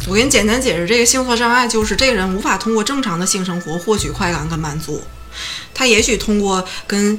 [0.08, 5.02] 我给你简单解释，这个性错障碍就是这个人无法通过正常的性生活获取快感跟满足，
[5.74, 7.18] 他也许通过跟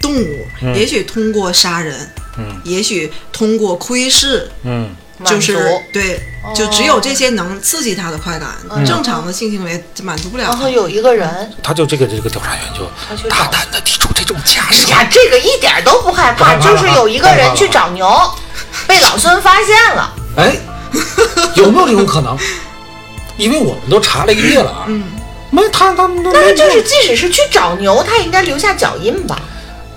[0.00, 2.60] 动物，也许通过杀人，嗯。
[2.64, 5.58] 也许通过窥视，嗯，就是
[5.92, 6.22] 对，
[6.54, 8.54] 就只有这些能刺激他的快感，
[8.86, 10.50] 正常的性行为满足不了他。
[10.50, 10.68] 然后。
[10.68, 14.88] 有一个人，他就这个这个调查员就大胆的提出这种假设。
[14.88, 18.08] 呀，这个一点都不害怕，就是有一个人去找牛，
[18.86, 20.12] 被老孙发现了。
[20.36, 20.56] 哎，
[21.56, 22.36] 有没有这种可能？
[23.36, 25.04] 因为我们都查了一夜了啊，嗯，
[25.50, 29.36] 没他他们都但没是就是即使是去找牛，他也应该留下脚印吧？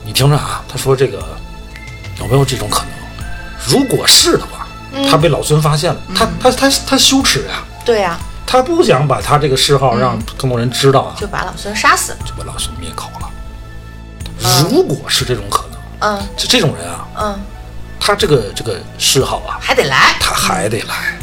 [0.03, 1.19] 你听着啊，他说这个
[2.19, 2.89] 有没有这种可能？
[3.67, 12.17] 如果是的话，嗯他被老孙发现了，他他他他羞耻呀、对呀、他不想把他这个嗜好让更多人知道啊，就把老孙杀死了。
[12.25, 13.29] 就把老孙灭口了。
[14.69, 15.77] 如果是这种可能，
[16.17, 17.39] 嗯就这种人啊，嗯，
[17.99, 20.15] 他这个这个嗜好啊，还得来。
[20.19, 21.17] 他还得来。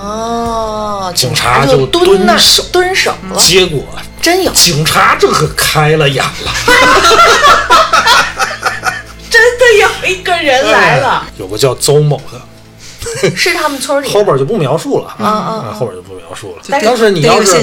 [0.00, 3.84] 哦，警察察就蹲那儿蹲守蹲守了，结果
[4.20, 6.52] 真有，警察这可开了眼了，
[9.30, 14.12] 真的有一个人来了，有个叫邹某的， 是他们村里的。
[14.12, 16.62] 后边就不描述了，嗯嗯啊，后边就不描述了。
[16.68, 17.62] 但是你要是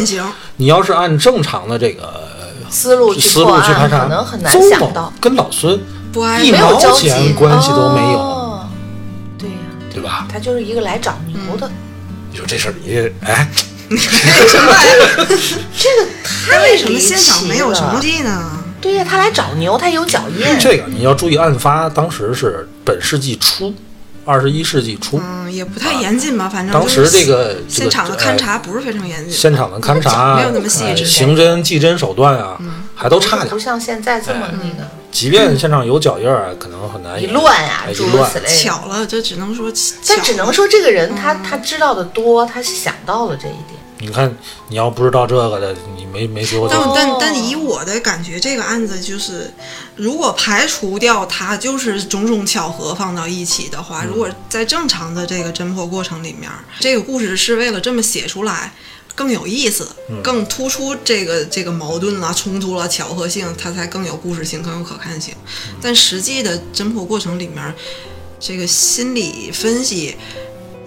[0.55, 2.29] 你要是按正常的这个
[2.69, 5.79] 思路去思破案，路去排查，可能很难想到，跟老孙
[6.41, 8.67] 一毛钱关系都没有，哦
[9.37, 9.55] 对呀，
[9.93, 10.27] 对吧？
[10.31, 11.69] 他就是一个来找牛的，
[12.31, 13.47] 你说这事儿你哎，
[13.89, 14.73] 为什么？
[15.77, 16.07] 这个
[16.49, 18.51] 他为什么离现场没有什么了地呢？
[18.81, 20.45] 对呀，他来找牛，他有脚印。
[20.59, 23.73] 这个你要注意，案发当时是本世纪初，
[24.25, 29.31] 二十一世纪初，嗯，也不太严谨吧，反正当就是时这个现场的勘察不是非常严谨。
[29.31, 32.57] 现场的勘查没有那么细哎致刑侦、技侦手段啊，
[32.95, 33.59] 还都差点不。
[33.59, 38.39] 像现在这么那个即便现场有脚印儿啊，可能很难一乱呀诸如此。
[38.39, 38.47] 类。
[38.47, 39.69] 巧了，这只能说。
[40.07, 43.78] 但只能说这个人他他知道的多，他想到了这一点。
[44.01, 44.33] 你看，
[44.69, 49.53] 你要不知道这个的，你没没学过这但个，但但以我的感觉，这个案子就是，
[49.97, 58.73] 如果排除掉它就是种种巧合放到一起的话，如果在正常的这个侦破过程里面，这个故事是为了这么写出来，
[59.15, 59.85] 更有意思，
[60.23, 65.35] 更突出这个这个矛盾啦、冲突啦、巧合性，它才更有故事性、更有可看性。
[65.81, 67.75] 但实际的侦破过程里面，
[68.39, 70.15] 这个心理分析，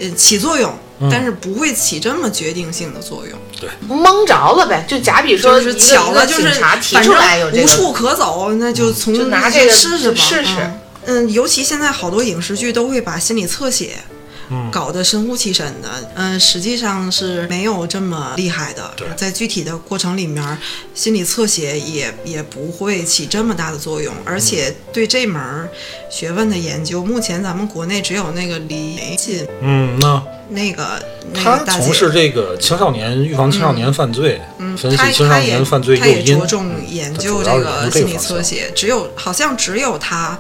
[0.03, 0.75] 呃，起作用，
[1.11, 3.38] 但是不会起这么决定性的作用。
[3.61, 4.85] 对蒙着了呗。
[4.88, 13.97] 就假比说就是巧了，就是警察提反出来有这无处可走，那就从就拿这个试试吧，试试嗯嗯，尤其现在好多影视剧都会把心理侧写。
[14.71, 18.95] 搞得神乎其神的，嗯、实际上是没有这么厉害的。
[19.17, 20.59] 在具体的过程里面，
[20.95, 25.69] 心理侧写也也不会起这么大的作用，而且对这门儿
[26.11, 30.23] 学问的研究，目前咱们国内只有那个李梅锦嗯，那。
[30.49, 36.41] 那个他从，事这个青少年预防青少年犯罪，嗯，分他析青少年犯罪他也诱因。
[36.41, 38.37] 着，重研究这个心理个方向。
[38.37, 40.38] 侧写，只有好像只有他。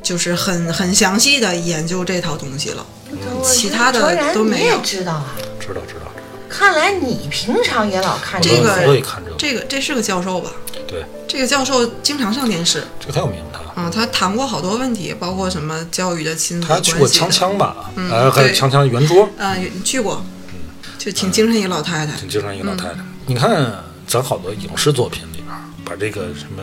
[0.00, 2.86] 就是很很详细的研究这套东西了，
[3.42, 5.34] 其他的都没有知道啊？
[5.60, 6.10] 知道知道。
[6.48, 10.50] 看来你平常也老看这个我乐意看这个，这个这是个教授吧？
[10.86, 13.58] 对，这个教授经常上电视，这个太有名了。
[13.74, 16.96] 啊，他谈过好多问题，包括什么教育的亲子他关系他。
[16.96, 17.76] 去过锵锵吧？
[17.94, 20.24] 嗯呃，还有对锵锵圆桌，嗯，去过，
[20.98, 22.16] 就挺精神一个老太太。
[22.18, 23.04] 挺精神一个老太嗯太。
[23.26, 23.72] 你看
[24.06, 25.46] 咱好多影视作品里边，
[25.84, 26.62] 把这个什么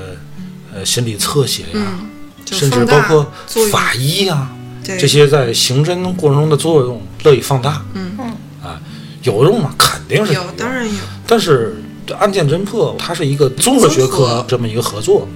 [0.73, 2.09] 呃心理侧写呀，嗯，
[2.51, 3.31] 甚至包括
[3.71, 7.83] 法医呀，对这些在刑侦过程中的作用乐意放大。
[7.93, 8.17] 嗯
[8.63, 8.81] 啊，
[9.23, 9.73] 有用吗？
[9.77, 10.93] 肯定是有，当然有。
[11.27, 11.75] 但是
[12.19, 15.27] 案件侦破它是一个综合学科这么一个合作，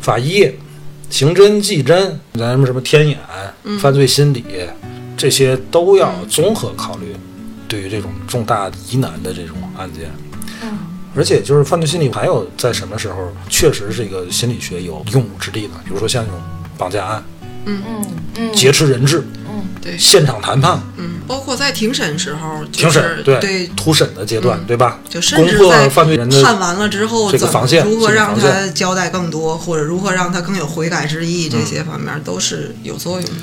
[0.00, 0.50] 法医、
[1.10, 3.18] 刑侦、技侦，咱们什么天眼、
[3.64, 4.44] 嗯犯罪心理，
[5.16, 7.14] 这些都要综合考虑。
[7.66, 10.10] 对于这种重大疑难的这种案件，
[10.62, 10.78] 嗯
[11.16, 15.74] 而且就是犯罪心理还有在什么时候确实是一个心理学有用武之地呢？
[15.84, 16.40] 比如说像这种
[16.76, 17.24] 绑架案、
[17.64, 17.82] 嗯
[18.36, 18.52] 嗯。
[18.52, 24.64] 劫持人质、嗯对，现场谈判、嗯，包括在庭审时候，就庭是审对对，突审的阶段，嗯。
[24.66, 24.98] 对吧？
[25.08, 31.66] 就甚至在犯罪人的判完了之后，怎么这个防线如何让他交代更多，或者如何让他更有悔改之意，这嗯。
[31.66, 33.36] 些方面都是有作用的。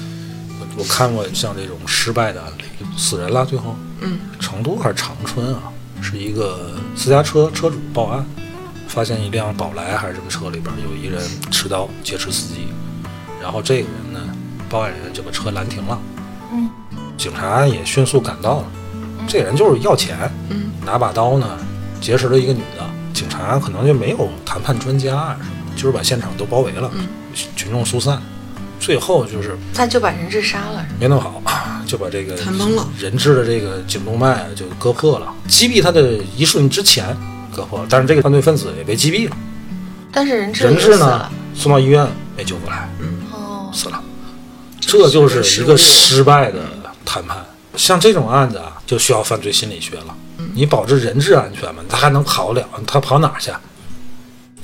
[0.77, 2.63] 我看过像这种失败的案例，
[2.97, 5.63] 死人了，最后，嗯，成都还是长春啊，
[6.01, 8.25] 是一个私家车车主报案，
[8.87, 12.67] 发现一辆宝来还是什么车里边有一人持刀劫持司机，
[13.41, 14.19] 然后这个人呢，
[14.69, 15.99] 报案人就把车拦停了，
[16.53, 16.69] 嗯，
[17.17, 18.67] 警察也迅速赶到了，
[19.27, 20.17] 这人就是要钱，
[20.49, 21.57] 嗯，拿把刀呢
[21.99, 27.07] 劫持了一个女的，警察可能就没有谈判专家啊什么的，就是把现场都包围了，嗯。
[27.55, 28.21] 群众疏散，
[28.77, 30.85] 最后就是那就把人质杀了。
[30.99, 31.41] 没弄好，
[31.87, 32.85] 就把这个谈崩了。
[32.99, 37.15] 人质的这个颈动脉就割破了，击毙他的一瞬之前
[37.55, 39.37] 割破了，但是这个犯罪分子也被击毙了，
[40.11, 41.31] 但是人质人质呢。
[41.53, 43.00] 送到医院没救回来，哦，
[43.73, 44.03] 死了，
[44.79, 46.59] 这就是一个失败的
[47.05, 47.45] 谈判。
[47.75, 50.15] 像这种案子啊，就需要犯罪心理学了。
[50.53, 51.81] 你保证人质安全吗？
[51.87, 52.67] 他还能跑得了？
[52.85, 53.51] 他跑哪儿去？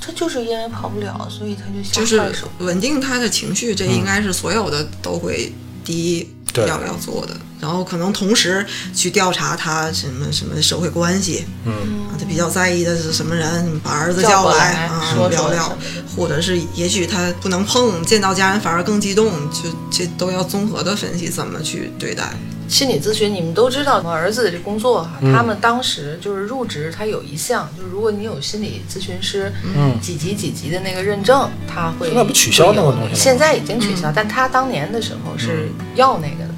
[0.00, 2.44] 他就是因为跑不了，所以他就下就是。
[2.58, 5.52] 稳定他的情绪，这应该是所有的都会
[5.84, 7.36] 第一要要做的。
[7.60, 15.78] 然后可能同时去调查他什么什么社会关系，嗯，啊，他比较在意的是什么人，把儿子叫来啊说说聊聊，
[16.14, 22.32] 或者是也许他不能碰，见到家人反而更激动，就这都要综合的分析怎么去对待。
[22.68, 25.32] 心理咨询，你们都知道，我儿子的这工作哈，嗯。
[25.32, 29.98] 他们当时就是入职，他有一项，就是如果你有心理咨询师，嗯。
[30.00, 33.08] 几级几级的那个认证，他会现在不取消那个东吗？
[33.14, 36.54] 现在已经取消，但他当年的时候是要那个的。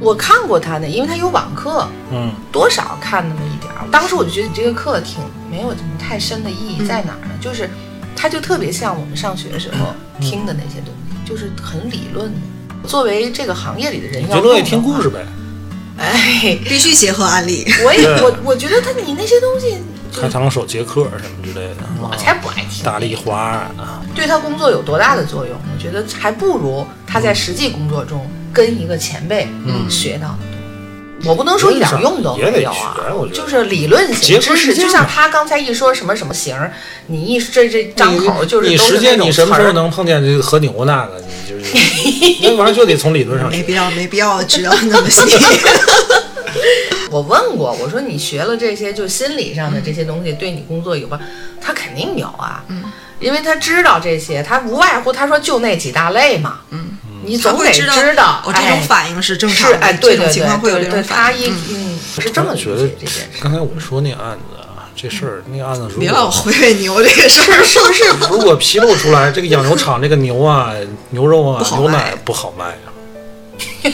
[0.00, 3.84] 我看过他的，因为他有网课，嗯，多少看那么一点儿。
[3.90, 5.18] 当时我就觉得这个课挺
[5.50, 7.34] 没有什么太深的意义在哪儿呢？
[7.40, 7.68] 就是
[8.14, 12.30] 它就特别像我们上学时候听的那些东西，就是很理论。
[12.30, 12.38] 的。
[12.86, 15.26] 作为这个行业里的人，要你就乐意听故事呗，
[15.98, 17.66] 哎，必须结合案例。
[17.84, 19.76] 我也我我觉得他你那些东西，
[20.12, 22.84] 开膛手杰克什么之类的，我才不爱听。
[22.84, 23.36] 大丽花
[23.76, 25.58] 啊，对他工作有多大的作用？
[25.74, 29.48] 我觉得还不如他在实际工作中跟一个前辈
[29.90, 30.57] 学到的多。
[31.24, 32.96] 我不能说一点用都没有啊
[33.32, 36.72] 就是理论型知识，就像他刚才一说什么什么型儿，
[37.08, 41.20] 你一这这张口就是你都是那种实践你什么时候能碰见这个和牛那个？
[41.20, 41.72] 你就是
[42.42, 43.56] 那玩意儿就得从理论上学。
[43.56, 45.20] 没必要，没必要知道那么细。
[47.10, 51.20] 我问过，我说你学了这些，就心理上的这些东西，对你工作有关？
[51.60, 52.84] 他肯定有啊，嗯，
[53.18, 56.90] 因为他知道这些，他无外乎他说就那几大类嘛，嗯，
[57.28, 61.54] 你总得会知知道，哦，这哎种反应是正常的，哎，对对这种情况会有这种他一反应。
[61.70, 63.20] 嗯是这么觉得这件事。
[63.40, 68.04] 刚才我说那案子啊，这事儿那个案子如别老果回味牛这个事儿，是不是？
[68.28, 70.72] 如果披露出来，这个养牛场这个牛啊、
[71.10, 72.90] 牛肉啊不、好牛卖奶不好卖啊，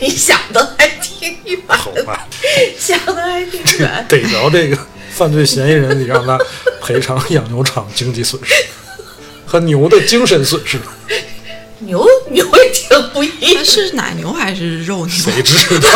[0.00, 2.26] 你想的还挺远不好卖。
[2.78, 4.06] 想的还挺远。
[4.08, 4.78] 逮着这个
[5.10, 6.36] 犯罪嫌疑人，你让他
[6.82, 8.52] 赔偿养牛场经济损失
[9.46, 10.78] 和牛的精神损失，
[11.80, 15.08] 牛 牛也挺不易那是奶牛还是肉牛？
[15.08, 15.88] 谁知道？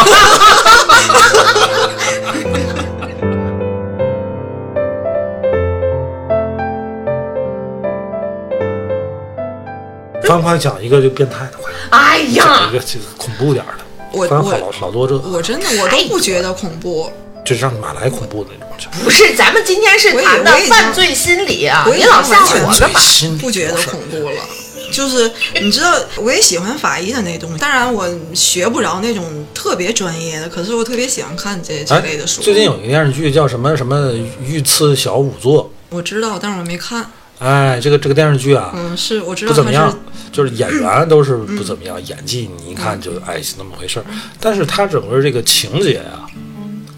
[10.24, 13.84] 翻快讲一个就变态的，快哎讲呀一，个这个恐怖点儿的。
[14.12, 17.10] 我我好多这，我真的我都不觉得恐怖。
[17.44, 18.92] 就让马来恐怖的那种。
[19.02, 21.84] 不是，咱们今天是谈的犯罪心理啊！
[21.86, 23.00] 你老吓完全我干嘛？
[23.00, 24.36] 心里不觉得恐怖了。
[24.90, 25.30] 就是
[25.62, 29.24] 你知道，我也喜欢法医的那东西，当然我学不着那种
[29.54, 32.42] 特别专业的，可是我特别喜欢看这这哎类的书。
[32.42, 34.12] 最近有一个电视剧叫什么什么
[34.44, 37.06] 御赐小仵作，我知道，但是我没看。
[37.38, 39.98] 哎，这个这个电视剧啊，嗯，是我知道不怎么样
[40.30, 44.04] 就是演员 都是不怎么样，演技你一看就哎是那么回事儿。
[44.38, 46.28] 但是它整个这个情节啊、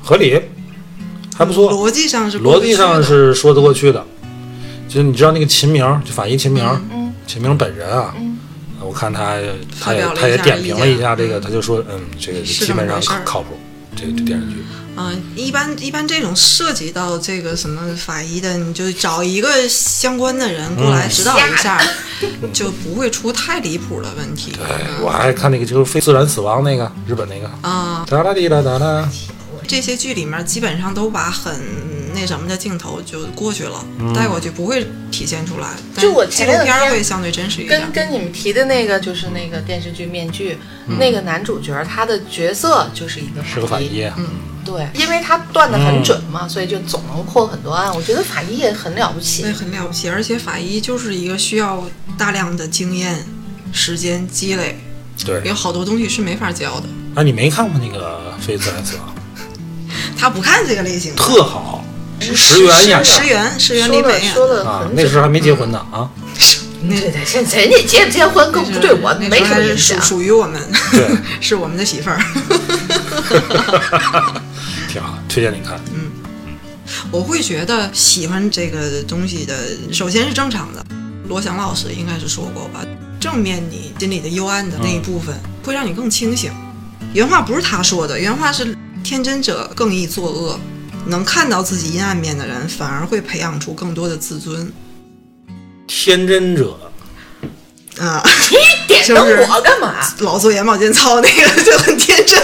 [0.03, 0.41] 合理，
[1.37, 4.05] 还不错，逻辑上是逻辑上是说得过去的。
[4.89, 6.92] 就是你知道那个秦明，就法医秦明，嗯
[7.27, 8.39] 秦明本人啊，嗯。
[8.85, 9.37] 我看他
[9.81, 13.57] 他也他也点评了一下这个，他就说嗯，这个基本上靠靠谱，
[13.95, 14.57] 这个这电视剧。
[14.97, 21.11] 嗯，一般一般这种涉及到这个什么法医的，你就找一个相关的人过来嗯。
[21.11, 21.81] 指导一下，
[22.53, 24.53] 就不会出太离谱的问题。
[24.61, 29.09] 哎，我还看那个就是非自然死亡那个日本那个，啊、哒啦滴啦哒啦，
[29.69, 31.55] 这些剧里面基本上都把很
[32.15, 35.69] 那什么的镜头就过去了，嗯带过去不会体现出来。
[35.95, 37.93] 但就我纪录片前两天会相对真实一点跟。
[37.93, 40.55] 跟你们提的那个就是那个电视剧《面具》，
[40.89, 44.27] 嗯那个男主角他的角色就是一个是个法医，嗯
[44.65, 47.93] 对，因为他断的很准嗯嘛，所以就总能破很多案。
[47.95, 49.53] 我觉得法医也很了不起对，。
[49.53, 51.83] 很了不起，而且法医就是一个需要
[52.17, 53.27] 大量的经验、
[53.73, 54.79] 时间积累，
[55.25, 55.43] 对。
[55.45, 56.87] 有好多东西是没法教的。
[57.17, 59.13] 啊，你没看过那个《非自然死亡
[60.17, 61.85] 他不看这个类型》，的，特好，
[62.23, 64.65] 石原演的石原石原里说了美演说的。
[64.65, 66.09] 很，啊那时候还没结婚呢啊。
[66.85, 70.03] 那对对，现人家结不结婚更不对我那没什时候属么影响。
[70.03, 70.61] 属于我们，
[70.91, 71.09] 对，
[71.41, 72.19] 是我们的媳妇儿。
[74.89, 75.81] 挺好，推荐你看。
[75.95, 76.11] 嗯
[77.11, 79.57] 我会觉得喜欢这个东西的，
[79.93, 80.85] 首先是正常的。
[81.29, 82.85] 罗翔老师应该是说过吧，
[83.21, 86.51] 正面你心里的幽暗的那一部分，会让你更清醒。
[87.15, 90.59] 原话不是他说的，原话是“天真者更易作恶”，
[91.07, 94.73] 能看到自己阴暗面的人，反而会培养出更多的自尊
[95.87, 96.79] 天真者，
[97.99, 98.23] 啊。
[98.51, 98.57] 你
[98.89, 99.95] 点灯就是我干嘛？
[100.19, 102.41] 老做眼保健操那个就很天真，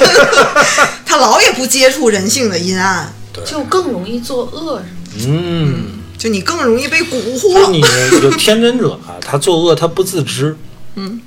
[1.05, 3.13] 他老也不接触人性的阴暗，
[3.45, 4.83] 就更容易作恶
[5.17, 5.35] 是吗？
[5.41, 5.85] 嗯，
[6.17, 7.71] 就你更容易被蛊惑。
[7.71, 7.81] 你
[8.23, 10.57] 有天真者啊，他作恶他不自知，
[10.97, 11.21] 嗯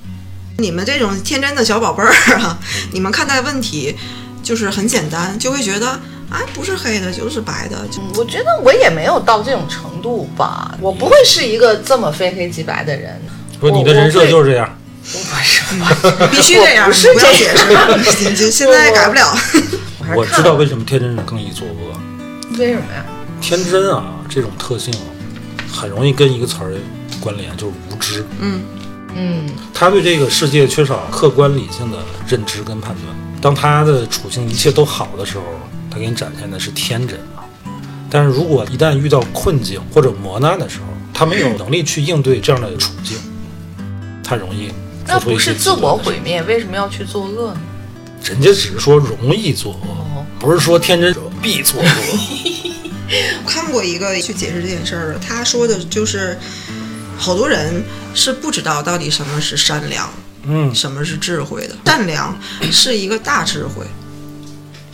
[0.57, 2.59] 你们这种天真的小宝贝儿啊，
[2.91, 3.95] 你们看待问题
[4.43, 5.99] 就是很简单，就会觉得
[6.31, 13.21] 哎，不是黑的就是白的，就嗯我觉得我也没有到这种程度吧，我不会是一个这么非黑即白的人。
[13.59, 14.77] 不是你的人设就是这样。
[15.03, 15.63] 不是，
[16.19, 19.35] 我必须这样，不是这解释，你就现在改不了。
[20.15, 21.99] 我知道为什么天真人更易作恶。
[22.57, 23.03] 为什么呀？
[23.41, 24.93] 天真啊，这种特性
[25.71, 26.73] 很容易跟一个词儿
[27.19, 28.23] 关联，就是无知。
[28.39, 28.61] 嗯，
[29.15, 33.41] 嗯，他对这个世界缺少客观理性的认知跟判断。
[33.41, 35.43] 当他的处境一切都好的时候，
[35.91, 37.43] 他给你展现的是天真啊。
[38.09, 43.17] 但是如果一旦遇到困境或者磨难的时候，他没有能力去应对这样的处境，
[44.23, 44.71] 他容易
[45.05, 47.61] 那做出一些不是自我毁灭，为什么要去作恶呢？
[48.23, 51.87] 人家只是说容易作恶，哦，不是说天真者必作恶。
[53.45, 56.37] 看过一个去解释这件事儿的，他说的就是，
[57.17, 57.83] 好多人
[58.15, 60.09] 是不知道到底什么是善良，
[60.43, 61.75] 嗯，什么是智慧的。
[61.85, 62.33] 善良
[62.71, 63.85] 是一个大智慧。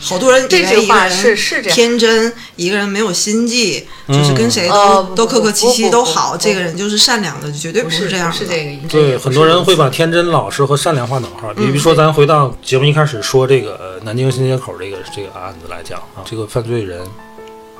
[0.00, 8.88] 好多人这为句话是是这样天真，一个人没有心计，就是跟谁都、都客客气气都好，这个人就是善良的，绝对不是这样是这个意思。
[8.88, 11.52] 对，很多人会把天真、老实和善良划等号。
[11.54, 17.00] 比如说，咱回到节目一开始说这个呃南京新街口这个这个案子来讲啊，这个犯罪人，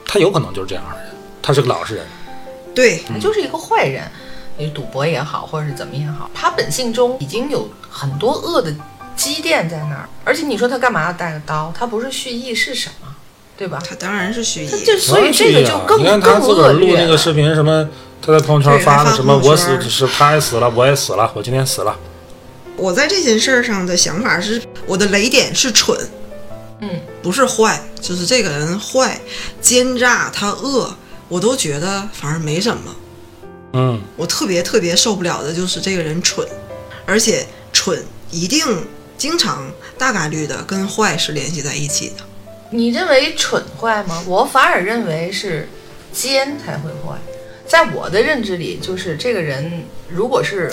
[0.05, 1.07] 他有可能就是这样的人，
[1.41, 2.05] 他是个老实人。
[2.75, 4.03] 对，他就是一个坏人，
[4.57, 8.75] 你赌博也好，或者是怎么也好，他本性中已经有很多恶的
[9.19, 10.09] 积淀在那儿。
[10.25, 11.71] 而且你说他干嘛要带个刀？
[11.77, 13.15] 他不是蓄意是什么？
[13.59, 13.83] 对吧？
[13.85, 16.73] 他当然是蓄意所以这个就更你看他更自个儿恶。
[16.75, 17.89] 录那个视频，什么
[18.23, 21.99] 他在朋友圈发发的什么我死只是他也死了，我也死了，我今天死了。
[22.77, 25.99] 我在这件事儿上的想法是，我的雷点是蠢，
[26.81, 26.89] 嗯，
[27.21, 29.21] 不是坏，就是这个人坏、
[29.61, 30.95] 奸诈、他恶，
[31.27, 32.95] 我都觉得反而没什么。
[33.73, 36.47] 嗯，我特别特别受不了的就是这个人蠢，
[37.05, 38.01] 而且蠢
[38.31, 38.65] 一定
[39.19, 42.25] 经常大概率的跟坏是联系在一起的。
[42.71, 44.23] 你认为蠢坏吗？
[44.27, 45.69] 我反而认为是
[46.13, 47.19] 奸才会坏。
[47.67, 50.73] 在我的认知里，就是这个人如果是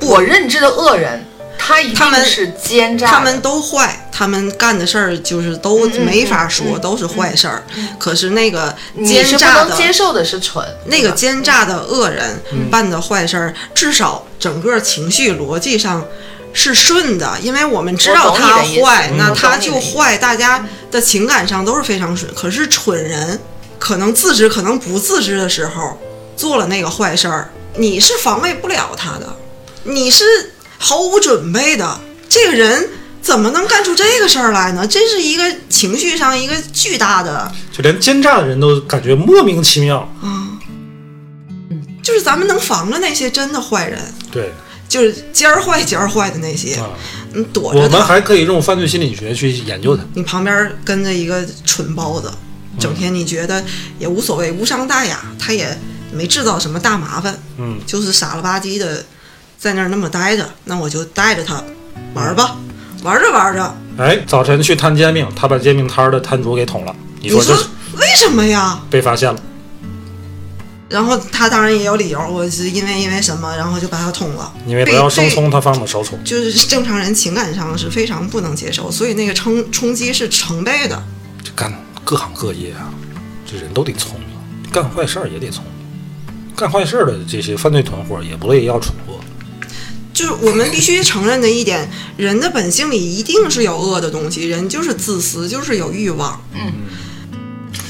[0.00, 1.24] 我认知的恶人，
[1.56, 3.12] 他一定是奸诈的。
[3.12, 7.62] 他们都坏，他们干的事儿就是都没法说，嗯都是坏事儿。
[7.98, 8.74] 可是那个
[9.04, 16.04] 奸诈的能接受的是蠢，那个奸诈的恶人嗯办的坏事儿，至少整个情绪逻辑上
[16.52, 22.32] 是顺的，因为我们知道他坏，那他就坏，大家的情感上都是非常顺。
[22.34, 23.40] 可是蠢人
[23.78, 25.98] 可能自知，可能不自知的时候
[26.36, 29.36] 做了那个坏事儿，你是防卫不了他的，
[29.84, 30.24] 你是
[30.78, 32.88] 毫无准备的，这个人。
[33.22, 34.84] 怎么能干出这个事儿来呢？
[34.84, 40.08] 这是一个情绪上一个巨大的就连奸诈的人都感觉莫名其妙啊。
[40.22, 40.58] 嗯。
[42.02, 44.52] 就是咱们能防着那些真的坏人，对
[44.92, 46.90] 就是尖儿坏尖儿坏的那些，啊，
[47.32, 48.04] 你躲着我们他。
[48.04, 50.04] 还可以用犯罪心理学去研究它。
[50.12, 52.30] 你旁边跟着一个蠢包子，
[52.78, 53.64] 整天你觉得
[53.98, 55.74] 也无所谓，无伤大雅，他也
[56.12, 59.02] 没制造什么大麻烦，嗯，就是傻了吧唧的
[59.56, 61.64] 在那儿那么待着，那我就带着他
[62.12, 62.58] 玩儿吧，
[63.02, 66.94] 玩着玩着，哎，早晨去摊煎饼，他把煎饼摊儿的摊主给捅了。
[67.18, 68.78] 你你说说这为什么呀？
[68.90, 69.40] 被发现了？
[70.92, 74.52] 然后他当然也有理由，我是因为因为什么，然后就把他捅了。
[74.66, 76.22] 因为不要生葱，他放的熟葱。
[76.22, 81.02] 就是正常人情感上是非常不能接受，所以那个冲冲击是成倍的。
[81.42, 81.72] 这干
[82.04, 82.92] 各行各业啊，
[83.50, 84.28] 这人都得聪明，
[84.70, 85.72] 干坏事儿也得聪明。
[86.54, 89.18] 干坏事儿的这些犯罪团伙也不乐意要蠢货。
[90.12, 96.70] 就是我们必须承认的一点，人的本性里一定是有恶的东西，人就是自私，就是有欲望，嗯，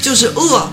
[0.01, 0.71] 就是恶，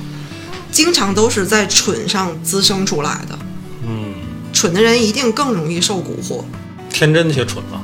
[0.71, 3.39] 经常都是在蠢上滋生出来的。
[3.87, 4.15] 嗯，
[4.53, 6.45] 蠢的人一定更容易受蛊惑。
[6.93, 7.81] 天真且蠢嘛。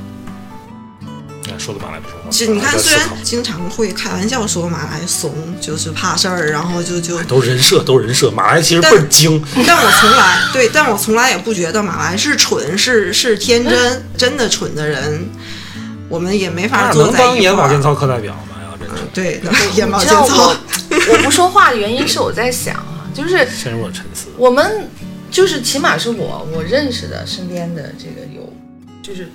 [1.49, 2.28] 哎，说的马来不说话。
[2.28, 8.30] 就你看，虽然经常会开玩笑说马来怂，就是怕事儿，然后就就，都人设，都人设。
[8.32, 15.30] 马来其实倍儿精，但我从来对，但我从来也不觉得马来是蠢，是是天真， 真的蠢的人，
[16.09, 17.80] 我们也没法那能坐在一块儿当眼保健。
[17.80, 18.57] 操课代表吗？
[18.61, 19.41] 呀，真是对，
[19.76, 20.53] 眼保健操
[21.09, 21.22] 我。
[21.22, 24.28] 不说话的原因是我在想啊，就是陷入了沉思。
[24.36, 24.88] 我们
[25.30, 28.52] 就是起码是我我认识的身边的这个有
[29.02, 29.28] 就是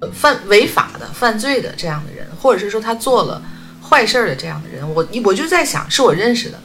[0.00, 3.40] 呃犯违法的犯罪的这样的人，或者是说他做了
[3.80, 6.58] 坏事儿的这样的人，我我就在想，是我认识的，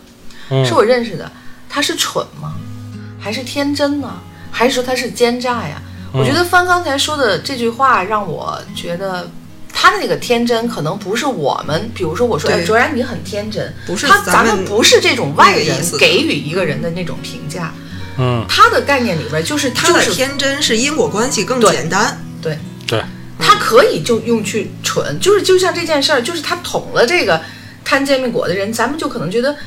[0.50, 1.32] 嗯是我认识的，
[1.70, 2.56] 他是蠢吗？
[3.20, 4.20] 还是天真呢？
[4.52, 5.82] 还是说他是奸诈呀？
[6.12, 9.30] 我觉得翻刚才说的这句话让我觉得。
[9.84, 17.74] 他的那个天真，可能不是我们，比如说我说，哎，卓然你很天真，不是他咱咱们们不是这种外人给予一个人的那种评价，
[18.18, 22.58] 嗯，他的概念里边就是他的就是天真是因果关系更简单，对，
[22.88, 23.04] 对，
[23.38, 27.42] 他可以就用去蠢，就是就像这件事儿，就是他捅了这个
[27.84, 29.58] 摊煎饼果的人，咱们就可能觉得你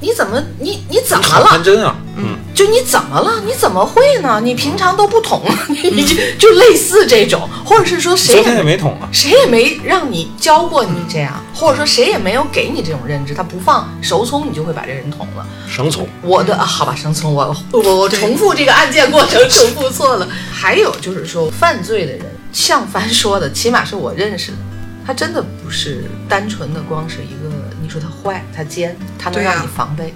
[0.00, 1.60] 你怎么你你怎么了？
[1.62, 1.94] 真啊。
[2.16, 3.40] 嗯，就你怎么了？
[3.46, 4.40] 你怎么会呢？
[4.42, 9.08] 你平常都不捅，你 你就就类似这种，或者是说谁也也没捅啊。
[9.12, 15.46] 谁也没让你教过你这样，或者说谁也没有给你这种认知，他不放熟葱，你就会把这人捅了。
[15.68, 20.28] 生葱，我的啊，好吧，生葱，我我我重复这个案件过程重复错了。
[20.52, 24.58] 还有就是说，犯罪的人，像凡说的，起码是我认识的，
[25.06, 27.59] 他真的不是单纯的光是一个，你
[27.90, 30.14] 说他坏，他奸，他能让你防备，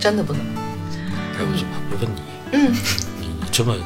[0.00, 0.40] 真的不能。
[1.38, 2.22] 哎，我就我问你，
[2.52, 2.74] 嗯，
[3.20, 3.76] 你这么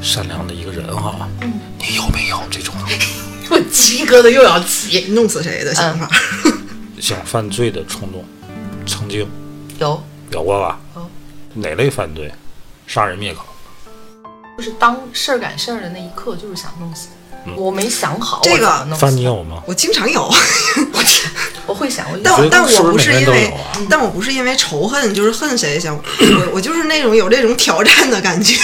[0.00, 2.74] 善良的一个人哈，嗯你有没有这种
[3.50, 5.06] 我鸡疙瘩又要起。
[5.12, 6.08] 弄死谁的想法？
[7.00, 8.24] 想犯罪的冲动？
[8.86, 9.28] 曾经
[9.78, 10.80] 有，有过吧？
[10.94, 11.10] 有
[11.54, 12.32] 哪类犯罪？
[12.86, 13.44] 杀人灭口？
[14.56, 17.08] 就是当事儿赶事儿的那一刻，就是想弄死。
[17.46, 19.62] 嗯我没想好这个我怎么弄犯你有吗？
[19.66, 20.22] 我经常有，
[20.92, 21.30] 我天，
[21.66, 23.52] 我会想，我但但我不不是因为
[23.88, 28.54] 但我不是因为仇恨，就是恨谁想我我就是那种有这种挑战的感觉。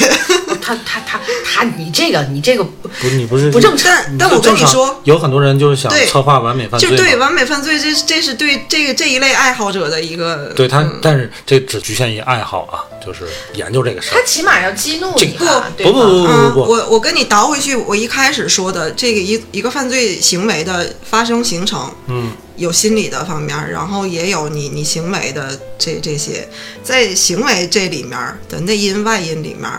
[0.60, 3.88] 他他他他，你这个你这个不你不是不正常。
[3.88, 14.14] 但但我跟你说，有很多人就是想对策划完美犯罪就，对完美犯罪这这是对这个这一类爱好者的一个对他，嗯但是这只局限于爱好啊，就是研究这个事儿。
[14.14, 15.92] 他起码要激怒你啊，不对吧？
[15.92, 26.48] 不不嗯，不不，我我跟你倒回去，我一开始说的这个一一个犯罪行为的发生形成，嗯有心理的方面，然后也有你你行为的这这些，
[26.82, 29.70] 在行为这里面的内因外因里面，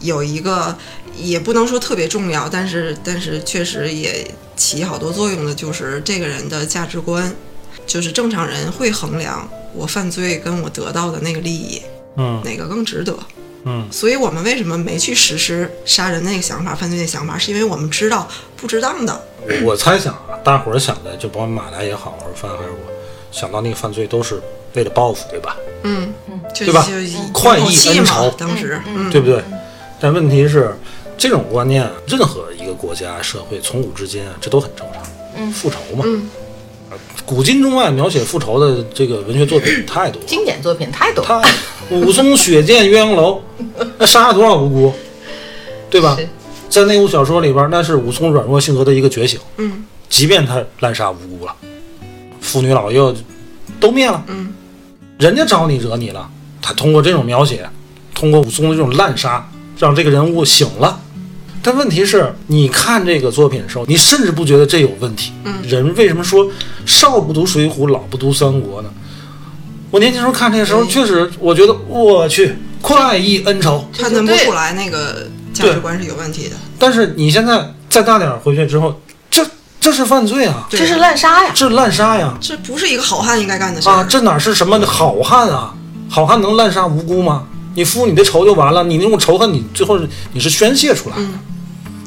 [0.00, 0.76] 有一个
[1.16, 7.32] 也不能说特别重要，但是但是确实也起好多作用的，就是这个人的价值观，
[7.86, 11.82] 就是正常人会衡量我犯罪跟我得到的那个利益
[12.16, 13.18] 嗯哪个更值得。
[13.64, 19.20] 嗯，所以我们为什么没去实施杀人那个想法、犯罪那想法，是因为我们知道不值当的。
[19.62, 22.92] 我猜想啊，大伙儿想的，就包括马来也好，还是范还是我，
[23.32, 24.40] 想到那个犯罪都是
[24.74, 25.56] 为了报复，对吧？
[25.82, 26.12] 嗯，
[26.54, 26.86] 就对吧
[27.32, 29.42] 快意恩仇当时，嗯，对不对？
[30.00, 30.76] 但问题是，
[31.16, 35.02] 这种观念，任何一个国家社会从古至今啊，这都很正常。
[35.36, 36.30] 嗯复仇嘛，嗯
[37.24, 43.40] 古今中外描写复仇的这个文学作品太多了，经典作品太多了，太武松血溅鸳鸯楼，
[43.98, 44.92] 那杀了多少无辜，
[45.90, 46.16] 对吧？
[46.68, 49.38] 在那部小说里边，那是武松软弱性格的一个觉醒。
[49.56, 49.84] 嗯。
[50.08, 51.56] 即便他滥杀无辜了，
[52.40, 53.12] 妇女老幼
[53.80, 54.52] 都灭了，嗯，
[55.18, 56.30] 人家招你惹你了，
[56.62, 57.68] 他通过这种描写，
[58.14, 61.00] 通过武松的这种滥杀，让这个人物醒了。
[61.64, 65.32] 但问题是，你看这个作品的时候，你甚至不觉得这有问题。
[65.44, 66.46] 嗯人为什么说
[66.84, 68.90] 少不读水浒，老不读三国呢？
[69.90, 73.88] 我年轻时候看这个时候，嗯确实我觉得我去快意恩仇。
[73.98, 76.56] 判断不出来那个价值观是有问题的。
[76.78, 79.00] 但是你现在再大点儿回去之后，
[79.30, 79.42] 这
[79.80, 81.52] 这是犯罪啊，这是滥杀呀。
[81.54, 82.36] 这是滥杀呀！
[82.42, 83.92] 这不是一个好汉应该干的事儿。
[83.92, 85.72] 啊，这哪是什么好汉啊？
[86.10, 87.46] 好汉能滥杀无辜吗？
[87.74, 89.98] 你付你的仇就完了，你那种仇恨，你最后
[90.32, 91.22] 你是宣泄出来的。
[91.22, 91.38] 嗯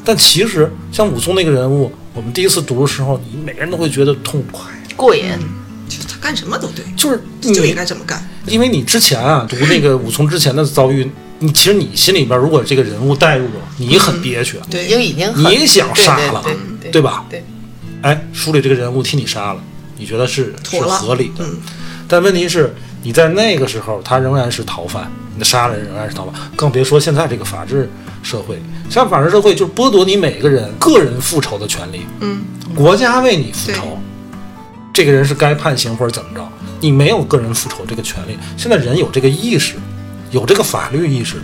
[0.08, 4.64] 但其实像武松那个人物，我们第一次读的时候，你每个人都会觉得痛快，
[4.96, 5.22] 过瘾，
[5.86, 8.26] 就是他干什么都对，就是就应，该这么干。
[8.46, 11.06] 因为你之前啊读那个武松之前的遭遇，
[11.40, 17.26] 你其实你心里边如果这个人物带入了，你很憋屈，已经已经很你想杀了对对对对吧？
[17.28, 17.44] 对，
[18.00, 19.62] 哎，书里这个人物替你杀了，
[19.98, 21.44] 你觉得是是合理的。
[21.44, 21.54] 嗯
[22.10, 27.88] 但问题是，你在那个时候，他仍然是逃犯，你的杀人仍然是逃犯，更别说现在这个法治
[28.22, 28.60] 社会。
[28.90, 32.40] 像法治社会，就是剥夺你每个人个人复仇的权利，嗯，
[32.74, 33.98] 国家为你复仇，
[34.92, 36.46] 这个人是该判刑或者怎么着，
[36.80, 38.36] 你没有个人复仇这个权利。
[38.56, 39.74] 现在人有这个意识，
[40.30, 41.36] 有这个法律意识，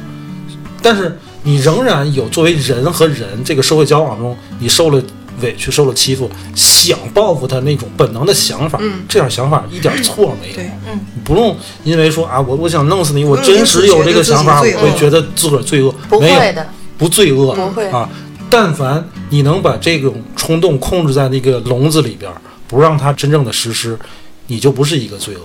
[0.83, 5.03] 但是你仍然有作为人和人这个社会交往中，你受了
[5.41, 9.05] 委屈、受了欺负，想报复他那种本能的想法，嗯。
[9.09, 10.55] 这样想法一点错没有。
[10.55, 16.69] 对，你不用因为说啊，我我想弄死你，我真实有这个想法，我会觉得自个儿罪恶，不没有会的，
[16.99, 17.89] 不罪恶，不会。
[17.89, 18.09] 啊。
[18.51, 23.99] 但凡你能把这种冲动控制在那个笼子里边儿，不让它真正的实施，
[24.47, 25.41] 你就不是一个罪恶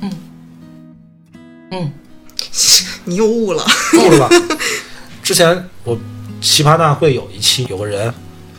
[0.00, 0.12] 的人，
[1.70, 1.92] 嗯，
[3.04, 3.64] 你又悟了。
[3.92, 4.28] 悟了吧？
[5.22, 5.96] 之前我
[6.40, 8.12] 奇葩大会有一期，有个人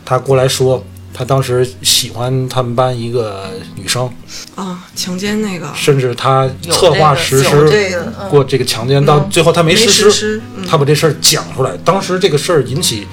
[0.05, 4.07] 他过来说，他当时喜欢他们班一个女生，
[4.53, 5.67] 啊，强奸那个。
[5.73, 10.65] 甚至他策划实施过这个强奸，到最后他没没实实施嗯。
[10.67, 13.07] 他把这事儿讲出来，当时这个事儿引起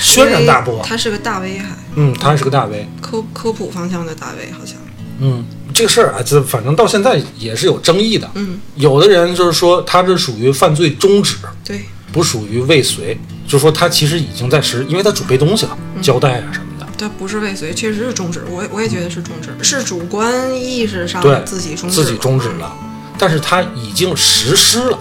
[0.00, 0.80] 轩然大波。
[0.82, 2.88] 他是个大 V，还嗯，他还是个大 V。
[3.00, 4.76] 科科普方向的大 V，好像。
[5.18, 5.44] 嗯，
[5.74, 8.30] 这个事儿啊，这反正到现在也是有争议的。
[8.34, 11.80] 嗯，有的人就是说他这属于犯罪中止，对，
[12.12, 16.86] 不属于未遂，就说他其实已经在实，因为他准备东西了，胶带啊什么的。
[16.98, 18.42] 他不是未遂，确实是终止。
[18.50, 22.48] 我我也觉得是终止，是主观意识上对，自己终止，自己终止。
[22.58, 22.72] 了，
[23.18, 24.98] 但是他已经实施了，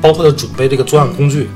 [0.00, 1.50] 包括他准备这个作案工具，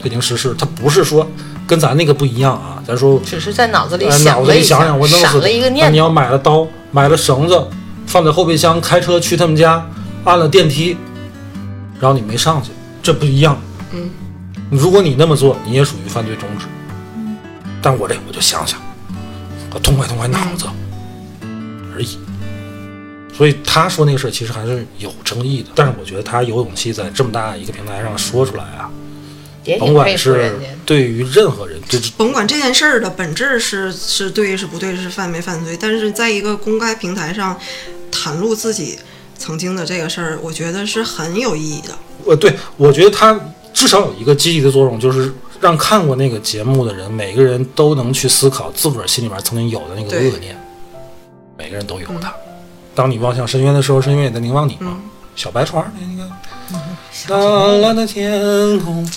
[0.00, 0.54] 他已经实施。
[0.58, 1.28] 他不是说
[1.66, 7.62] 跟咱那个不一样啊，咱说只是在脑子里呃，脑子想了一下，里想想，我弄死了一个念头，啊你要买了刀，买了绳子，
[8.06, 9.86] 放在后备箱，开车去他们家，
[10.24, 10.96] 按了电梯，
[12.00, 12.70] 然后你没上去，
[13.02, 13.60] 这不一样。
[13.92, 14.08] 嗯，
[14.70, 16.66] 如果你那么做，你也属于犯罪中止。
[17.82, 18.80] 但我这我就想想，
[19.72, 20.66] 我痛快痛快脑子
[21.94, 22.18] 而已。
[23.36, 28.90] 所以他说那个事儿其实还是有争议的，但是我觉得他有勇气在这么大一个平台上说出来啊，
[29.78, 30.54] 甭管是。
[30.84, 37.56] 对于任何人，就是甭管这件事儿的本质是是对是不对，是犯没犯罪，但是在一个公开平台上
[38.10, 38.98] 袒露自己
[39.38, 41.96] 曾经的这个事儿，我觉得是很有意义的。
[42.26, 43.38] 呃，对，我觉得它
[43.72, 50.56] 至少有一个积极的作用，就是让看过那个节目的人，每个人都能去思考自个儿心里面曾经有的那个恶念，
[51.56, 52.32] 每个人都有的。
[52.94, 54.98] 当你望向深渊的时候，深渊也在凝望你嘛。
[55.36, 56.28] 小白船那个，
[57.28, 59.08] 蓝蓝的天空，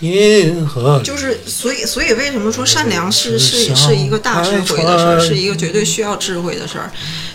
[0.00, 6.90] 银河就是所以所以为什么说善良是是是一个大智慧的事儿，是一个绝对需要智慧的事儿，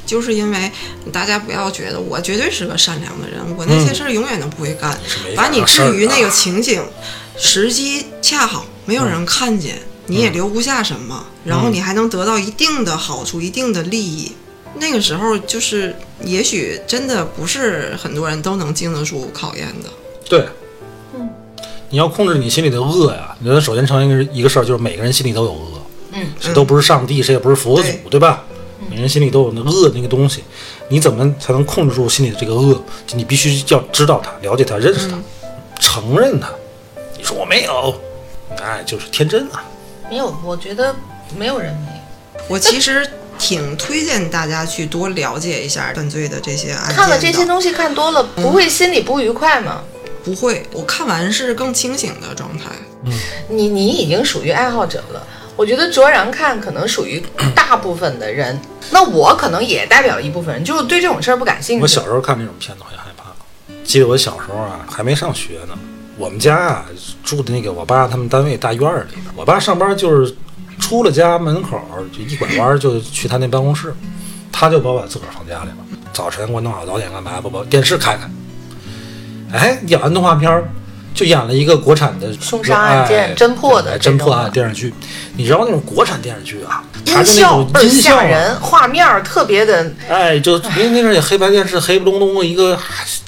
[0.06, 0.72] 就是因为
[1.12, 6.84] 大家不要觉得我绝对是个善良的人，我那些事儿永远都不会干，没把你置于那个情景，
[7.38, 14.32] 时机恰好没有人看见，你也留不下什么，然后你还能得到一定的好处、一定的利益。
[14.78, 19.90] 那个时候，就是也许真的不是很多人都能经得住考验的。
[20.28, 20.46] 对，
[21.90, 23.36] 你要控制你心里的恶呀。
[23.40, 25.82] 你觉得首先承认一个一个事儿，就是每个人心里都有恶，
[26.14, 28.44] 嗯，谁都不是上帝，谁也不是佛祖，对对吧？
[28.90, 30.44] 每个人心里都有那恶那个东西，
[30.90, 32.82] 你怎么才能控制住心里的这个恶？
[33.08, 35.18] 就你必须要知道它、了解它、认识它。
[35.80, 36.50] 承认它。
[37.18, 37.96] 你说我没有，
[38.62, 39.64] 哎，就是天真啊。
[40.10, 40.96] 没有，我觉得
[41.36, 42.44] 没有人没有。
[42.48, 43.10] 我其实
[43.40, 46.96] 挺推荐大家去多了解一下犯罪的这些案件。
[46.96, 49.82] 看了这些东西看多了，不会心里不愉快吗？
[50.26, 52.72] 不会，我看完是更清醒的状态。
[53.06, 53.14] 嗯
[53.48, 55.26] 你你已经属于爱好者了。
[55.56, 57.24] 我觉得卓然看可能属于
[57.56, 58.60] 大部分的人，
[58.92, 61.82] 那我可能也代表一部分人，就是对这种事儿不感兴趣。
[61.82, 63.32] 我小时候看这种片子我也害怕。
[63.84, 65.78] 记得我小时候啊，还没上学呢，
[66.18, 66.86] 我们家啊
[67.24, 70.36] 住的那个我爸他们单位大院儿里边，我爸上班就是
[70.78, 71.80] 出了家门口
[72.12, 73.96] 就一拐弯就去他那办公室，
[74.52, 75.78] 他就把我自个儿放家里了。
[76.12, 77.40] 早晨给我弄好早点干嘛？
[77.40, 78.30] 不把电视开开。
[79.52, 80.64] 哎，演完动画片儿，
[81.14, 84.94] 就演了一个国产的凶杀案件哎侦破的侦破案电视剧。
[85.38, 92.78] 你知道那种国产电视剧啊，它音效倍儿种音效啊吓人，画面儿特别的，哎，就因为那阵儿也黑白电视，黑不隆咚的一个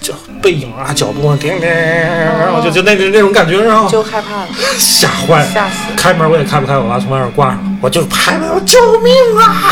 [0.02, 4.48] 脚背影啊，脚步啊，叮叮，然后就就那那那种感觉，然后就害怕了。
[4.78, 9.72] 吓坏了，吓死开门我也开不开，我妈从外面挂上，我就拍门，我救命啊！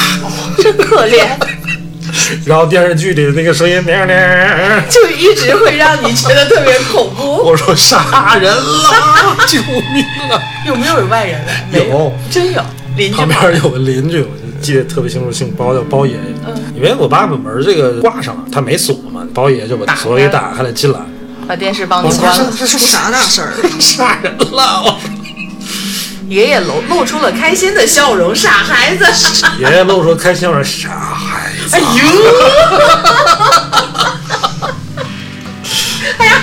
[0.58, 1.26] 真可怜，
[2.46, 3.84] 然后电视剧里的那个声音，
[4.90, 7.44] 就一直会让你觉得特别恐怖。
[7.46, 10.42] 我说杀人了，救命啊！
[10.66, 11.80] 有没有外人来？
[11.80, 12.62] 有，真有
[12.96, 13.28] 邻居旁？
[13.28, 16.20] 边有个邻居，我就记得特别清楚，姓包叫包爷爷。
[16.76, 21.00] 因为我爸把门这个挂上了，他没锁嘛，包爷爷就把打锁给打开了进来，
[21.48, 22.54] 把电视帮你我关了。
[22.58, 23.54] 这出啥大事儿？
[23.80, 24.84] 杀人了！
[24.84, 25.00] 我
[26.28, 29.06] 爷爷露露出了开心的笑容，傻孩子。
[29.60, 31.76] 爷爷露出开心笑容傻孩子。
[31.76, 31.86] 哎呦，
[36.18, 36.42] 哎呀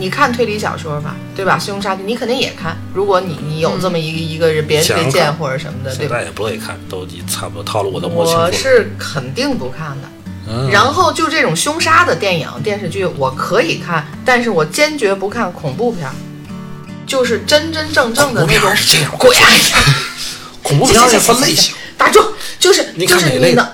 [0.00, 1.56] 你看推理小说吧，对吧？
[1.58, 2.76] 凶杀剧你肯定也看。
[2.92, 6.16] 如果你你有这么一个、一个人别人推荐或者什么的，对吧？
[6.16, 8.46] 现在也不乐意看，都已差不多套路我都摸清楚了。
[8.46, 10.08] 我是肯定不看的。
[10.50, 16.14] 嗯，然后就这种凶杀的电影、电视剧，我可以看，但是我坚决不看恐怖片儿，
[17.06, 18.70] 就是真真正正的那种
[19.18, 19.48] 鬼啊！
[20.62, 22.22] 恐怖片儿也分类型，打住，
[22.58, 23.66] 就是你就是你能，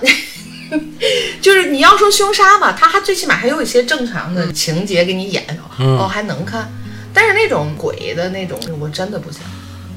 [1.41, 5.45] 就是你要说凶杀吧，它还最起码还有一些正常的情节给你演，
[5.79, 6.69] 嗯哦还能看，
[7.13, 9.41] 但是那种鬼的那种，我真的不行。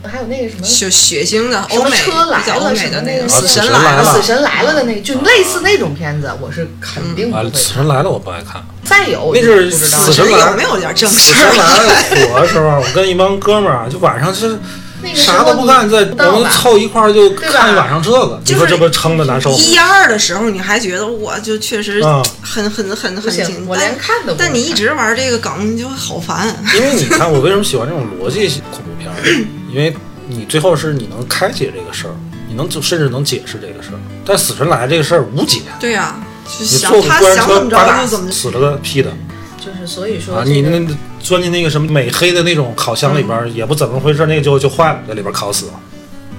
[0.04, 7.60] 还有那个什么血血腥的什么欧美车来了比较欧美什么那个的那个啊死神来了了死，神来了的那个，就类似那种片子，我是肯定不啊会，看。
[7.60, 8.62] 死神来了我不爱看。
[8.84, 11.84] 再有那是死神来有没有点正死事神来儿？
[11.84, 14.58] 了火的时候，我跟一帮哥们儿啊，就晚上是
[15.02, 19.56] 那个啥都不干，在我们凑一块儿就看一晚上这个，你说这不撑的难受吗？
[19.58, 26.46] 一二的时候，你还觉得我就确实嗯很很很很紧，我但连看都但你一直玩这个梗，你就好烦。
[26.74, 29.46] 因为你看，我为什么喜欢这种逻辑性恐怖片儿？
[29.68, 29.94] 因为
[30.26, 32.14] 你最后是你能开解这个事儿，
[32.48, 33.98] 你能就甚至能解释这个事儿。
[34.24, 36.16] 但死神来这个事儿无解，对呀、
[36.46, 38.32] 就你想坐个过山他想怎么车叭嗒着就怎么着。
[38.32, 39.12] 死了个屁的
[39.58, 40.44] 就是所以说啊！
[40.44, 45.72] 这个你那钻进那个什么美黑的那种烤箱里边儿，也不怎么回事，那个就就坏了，在里边烤死了。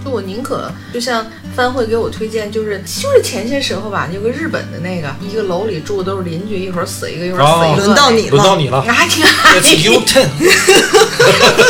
[0.03, 10.29] 就我宁可就像番会给我推荐，就是就是前些时候吧，有个日本的那个，一个楼里住的都是邻居，一会儿死一个，一会儿死一个，轮到你了，轮到你了那还挺安，It's you ten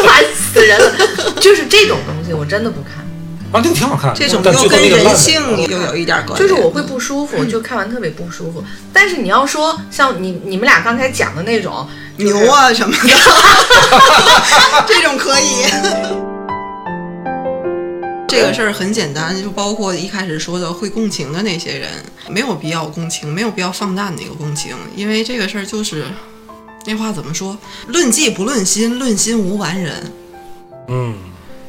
[0.06, 0.24] 烦
[0.54, 0.92] 死人了。
[1.40, 3.04] 就是这种东西，我真的不看，
[3.52, 6.48] 啊，那个挺好看，这种又跟人性又有一点关系。
[6.48, 8.64] 就是我会不舒服，就看完特别不舒服。
[8.92, 11.88] 但是你要说像你你们俩刚才讲的那种
[12.18, 13.10] 牛啊什么的，
[14.88, 15.66] 这种可以。
[18.28, 21.90] 这个事儿很简单，就包括一开始说的会共情的那些人，
[22.30, 26.06] 没有必要共情，没有必要放大那个共情，因为这个事儿就是
[26.86, 27.58] 那话怎么说？
[27.88, 30.14] 论迹不论心，论心无完人。
[30.90, 31.16] 嗯，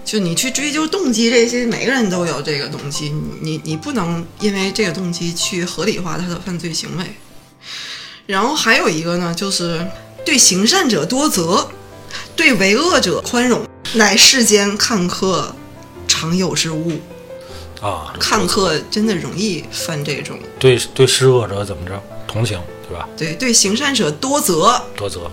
[0.04, 7.04] 就你去追究动机这些，每个人都有这个动机，你你你不能因为这个动机去合理化他的犯罪行为。
[8.26, 9.86] 然后还有一个呢，就是
[10.24, 11.68] 对行善者多责，
[12.34, 15.54] 对为恶者宽容，乃世间看客
[16.08, 16.92] 常有之物。
[17.80, 23.08] 啊，看客真的容易犯这种，对对施恶者怎么着同情，对吧？
[23.16, 25.30] 对对行善者多责，多责，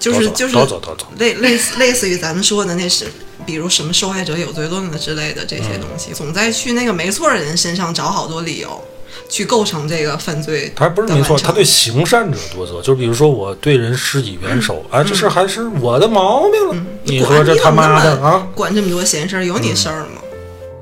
[0.00, 1.06] 就是就是多走多走。
[1.18, 3.06] 类类似类似于咱们说的那是，
[3.46, 8.82] 比如什么受害者有罪论的之类的这些东西，总在去那个没错的人身上找好多理由，
[9.28, 10.72] 去构成这个犯罪。
[10.74, 16.86] 他还不是没错，他对行善者多责，就是比如说我对人施以援手，哎，这事儿还是我的毛病了。
[17.04, 18.48] 你说管这他妈的啊！
[18.54, 20.22] 管这么多闲事儿，有你事儿吗？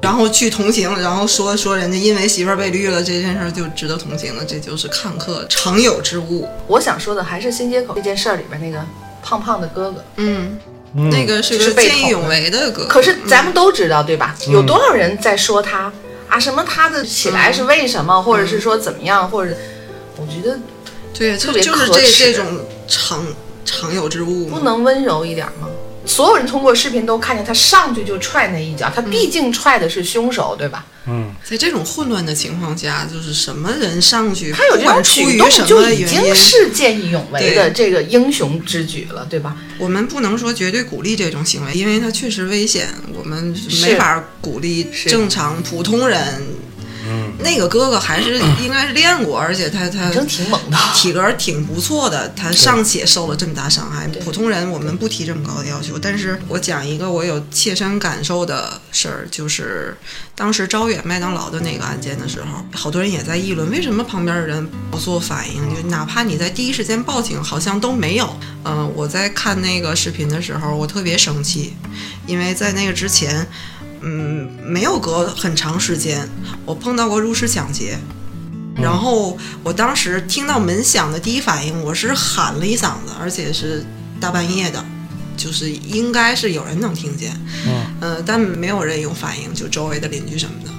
[0.01, 6.49] 然后去同情，然后说说人家因为媳妇儿被绿了这件事儿就值得同情了，这就是看客常有之物。
[6.69, 8.81] 我想说的还是新街口这件事儿里边那个
[9.23, 10.05] 胖胖的哥哥。
[10.17, 10.59] 嗯，
[10.95, 14.35] 嗯那个是个见义勇为的哥，可是咱们都知道，对吧？
[14.49, 15.93] 有多少人在说他
[16.29, 19.55] 啊，什么他的起来是为什么，或者是说怎么样，或者
[20.17, 20.59] 我觉得
[21.13, 22.47] 对，特别就就是这可耻这种
[22.87, 23.27] 常
[23.65, 24.47] 常有之物。
[24.47, 25.69] 不能温柔一点吗？
[26.09, 30.85] 所有人通过视频都看见他上去就踹那一脚，他毕竟踹的是凶手，对吧？
[31.07, 39.57] 嗯，在这种混乱的情况下，就是什么人上去，他有这种不管出举动于什就已经么原因，是见义勇为的这个英雄之举了，对吧？
[39.79, 46.43] 我们不能说绝对鼓励这种行为，因为它确实危险，我们没法鼓励正常普通人。
[47.39, 50.77] 嗯，那个哥哥还是应该是练过，而且他他真挺猛的。
[50.95, 54.07] 体格挺不错的，他尚且受了这么大伤害。
[54.25, 59.97] 普通人我们不提这么高的要求，但是我讲一个我有切身感受的事儿，就是
[60.35, 65.75] 当时招远麦当劳的那个案件的时候，好多人也在议论，为什么旁边的人不做反应？
[65.75, 68.37] 就哪怕你在第一时间报警，好像都没有。
[68.65, 71.75] 嗯、我在看那个视频的时候，我特别生气，
[72.27, 73.47] 因为在那个之前。
[74.01, 76.29] 嗯，没有隔很长时间，
[76.65, 77.99] 我碰到过入室抢劫，
[78.77, 83.85] 然后我当时听到门响的第一反应，我是喊了一嗓子，而且是
[84.21, 84.85] 大半夜的，
[85.37, 87.33] 就是应该是有人能听见，
[87.67, 90.71] 嗯，呃，但没有人有反应，就周围的邻居什么的，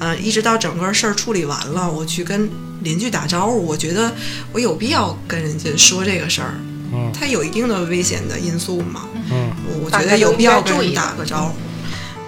[0.00, 2.48] 呃，一直到整个事儿处理完了，我去跟
[2.82, 4.12] 邻居打招呼，我觉得
[4.52, 6.54] 我有必要跟人家说这个事儿，
[6.92, 7.12] 嗯。
[7.12, 9.50] 它有一定的危险的因素嘛，嗯。
[9.82, 11.54] 我觉得有必要跟人打个招呼，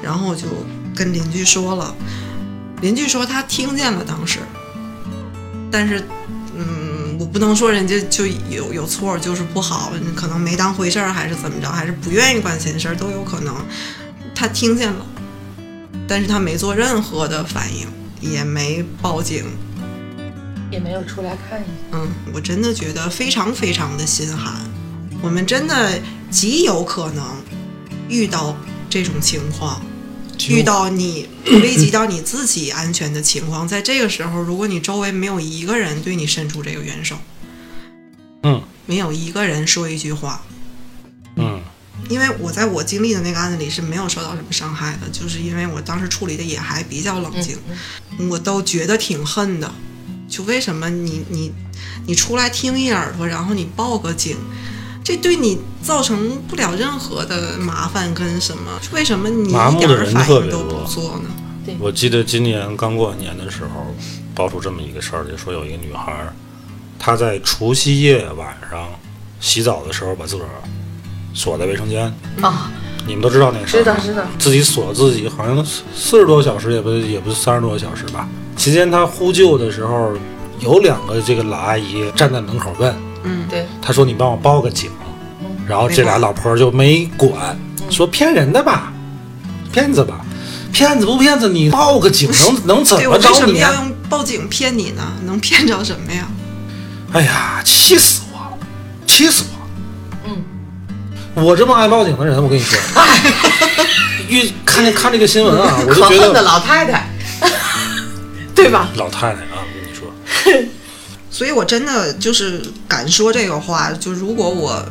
[0.03, 0.47] 然后我就
[0.95, 1.95] 跟邻居说了，
[2.81, 4.39] 邻居说他听见了当时，
[5.71, 6.03] 但是，
[6.57, 13.55] 嗯，我不能说人家就有有错就是不好，可能没当回事儿，还是怎么着，还是不愿意管闲事儿都有可能。
[14.35, 15.05] 他听见了，
[16.07, 17.87] 但是他没做任何的反应，
[18.21, 19.45] 也没报警。
[20.71, 21.71] 也没有出来看一下。
[21.93, 24.53] 嗯，我真的觉得非常非常的心寒。
[25.23, 25.99] 我们真的
[26.31, 27.25] 极有可能
[28.09, 28.55] 遇到
[28.89, 29.83] 这种情况，
[30.49, 31.29] 遇到你
[31.63, 37.17] 危及到你自己安全的情况，在这个时候，如果你周围没有一个人对你伸出这个援手，
[38.43, 38.63] 嗯。
[38.87, 40.43] 没有一个人说一句话，
[41.37, 41.61] 嗯。
[42.09, 47.59] 因为我在我经历的那个案子里是没有受到什么伤害的，就是因为我当时处理的也还比较冷静，
[48.31, 49.71] 我都觉得挺恨的。
[50.27, 51.53] 就为什么你你
[52.07, 54.39] 你出来听一耳朵，然后你报个警，
[55.09, 58.79] 这对你造成不了任何的麻烦跟什么？
[58.93, 61.75] 为什么你麻木一点儿的人特反应都别多不做呢？
[61.79, 63.87] 我记得今年刚过完年的时候，
[64.35, 66.35] 爆出这么一个事儿，就说有一个女孩儿，
[66.99, 68.87] 她在除夕夜晚上
[69.41, 70.51] 洗澡的时候把自个儿
[71.33, 72.15] 锁在卫生间。
[72.43, 72.71] 啊，
[73.07, 74.27] 你们都知道那个事儿，知道知道。
[74.39, 78.29] 自己锁自己，好像四十多个小时，也不也不是三十多个小时吧。
[78.59, 80.13] 期间她呼救的时候，
[80.61, 82.95] 有两个这个老阿姨站在门口问，
[83.25, 84.91] 嗯，对，他说：“你帮我报个警。”
[85.69, 87.59] 然后这俩老婆就没管，
[87.91, 88.91] 说骗人的吧，
[89.71, 90.21] 骗子吧，
[90.73, 93.39] 骗子不骗子，你报个警能能怎么着你啊？
[93.41, 95.03] 什么要用报警骗你呢？
[95.27, 96.27] 能骗着什么呀？
[97.13, 98.59] 哎呀，气死我了，
[99.07, 100.39] 气死我了！
[101.37, 102.79] 嗯，我这么爱报警的人，我跟你说，
[104.29, 107.09] 越看见看这个新闻啊， 我就觉得恨的老太太，
[108.55, 108.89] 对吧？
[108.97, 110.09] 老太太啊，我跟你说，
[111.31, 114.85] 所以我真的就是敢说这个话，就如果我，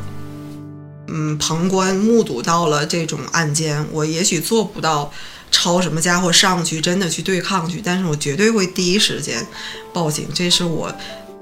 [1.08, 5.12] 嗯，旁观目睹到了这种案件，我也许做不到
[5.50, 9.46] 抄什么家伙上去真的去对抗去，但是我绝对会第一时间
[9.92, 10.94] 报警，这是我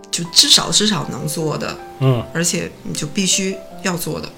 [0.09, 4.29] 就至少至少能做的，嗯，而且你就必须要做的，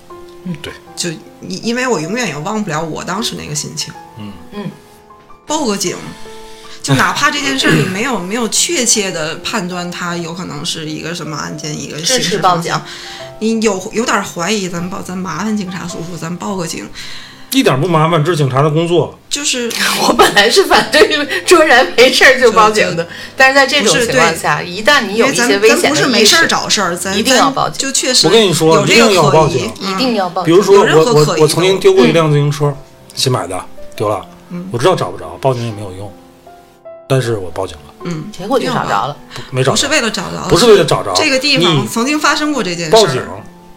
[0.45, 1.09] 嗯对，就
[1.41, 4.33] 因因为我永远也忘不了我当时那个心情，嗯。
[4.53, 4.71] 嗯，
[5.45, 5.95] 报个警。
[6.87, 12.73] 就哪怕这件事儿你没有没有确切的判断，它有可能是一个什么案件，一个支刑事报警
[13.39, 16.87] 你有有点怀疑，咱报咱麻烦警察叔叔，咱报个警。
[17.51, 19.17] 一点不麻烦，这是警察的工作。
[19.29, 19.69] 就是
[20.07, 23.07] 我本来是反对卓然没事儿就报警的，
[23.37, 30.53] 但是在这种情况下，一旦你有一些危险不是没事儿找事儿，咱一定要报警就确实我跟你说一有这个可疑定要报警，一嗯定要报警。
[30.53, 32.75] 比如说有任我我何可疑我曾经丢过一辆自行车，
[33.15, 33.57] 新买的
[33.95, 36.11] 丢了，嗯我知道找不着，报警也没有用，
[37.07, 39.17] 但是我报警了，嗯，结果就找着了，
[39.49, 43.21] 没找着不是，为了找着，不是为了找着这个地方曾经发生过这件事，报警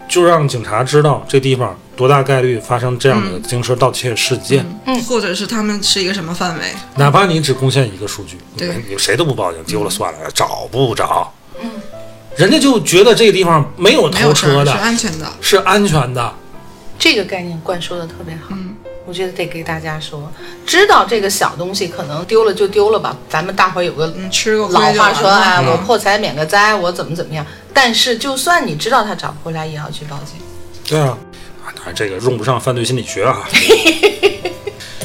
[0.08, 6.64] 就让警察知道这地方多大概率发生这样的嗯自行车盗窃事件，嗯或者是他们是一个什么范围？
[6.96, 11.70] 哪怕你只贡献一个数据，对你谁都不报警，丢了算了，找不着，嗯，
[12.36, 15.32] 人家就觉得这个地方没有偷没有事儿，是，安全的。
[15.40, 16.34] 是安全的，
[16.98, 18.48] 这个概念灌输的特别好。
[18.50, 18.69] 嗯，
[19.10, 20.32] 我觉得得给大家说，
[20.64, 27.44] 知道这个小东西可能丢了就丢了吧，咱们大伙儿有个嗯，吃个亏老话说啊，了我破财免个灾，我怎么怎么样。
[27.74, 30.36] 但是就算你知道他找不回来，也要去报警。
[30.86, 31.18] 对啊，
[31.66, 33.40] 啊，当然这个用不上犯罪心理学啊。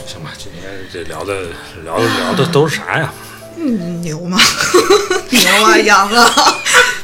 [0.05, 1.47] 行吧，今天这聊的
[1.83, 3.11] 聊的聊的都是啥呀？
[3.57, 4.39] 嗯，牛吗？
[5.31, 6.31] 牛啊，羊啊，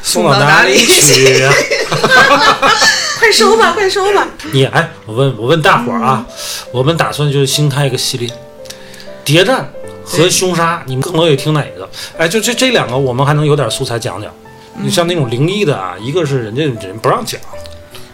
[0.03, 1.51] 送到哪里去呀？
[3.21, 4.27] 快收吧，快收吧！
[4.51, 6.25] 你哎，我问我问大伙儿啊，
[6.73, 8.27] 我们打算就是新开一个系列，
[9.23, 9.71] 谍战
[10.03, 11.87] 和凶杀，你们更乐意听哪个？
[12.17, 14.33] 哎，就这这两个，我们还能有点素材讲讲。
[14.81, 17.39] 你像那种灵异的啊，一个是人家人不让讲，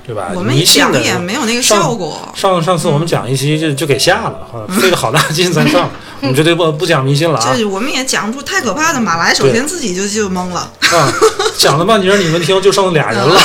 [0.07, 0.31] 对吧？
[0.33, 2.31] 我们迷信的讲也没有那个上效果。
[2.33, 5.91] 上上次我们讲一期就就给下了，啊费了好大劲才上。
[6.21, 7.53] 我们绝对不不讲迷信了啊！
[7.55, 8.99] 这我们也讲不出太可怕的。
[8.99, 11.13] 马来首先自己就就懵了，啊，
[11.59, 13.39] 讲了半截，你们听就剩俩人了。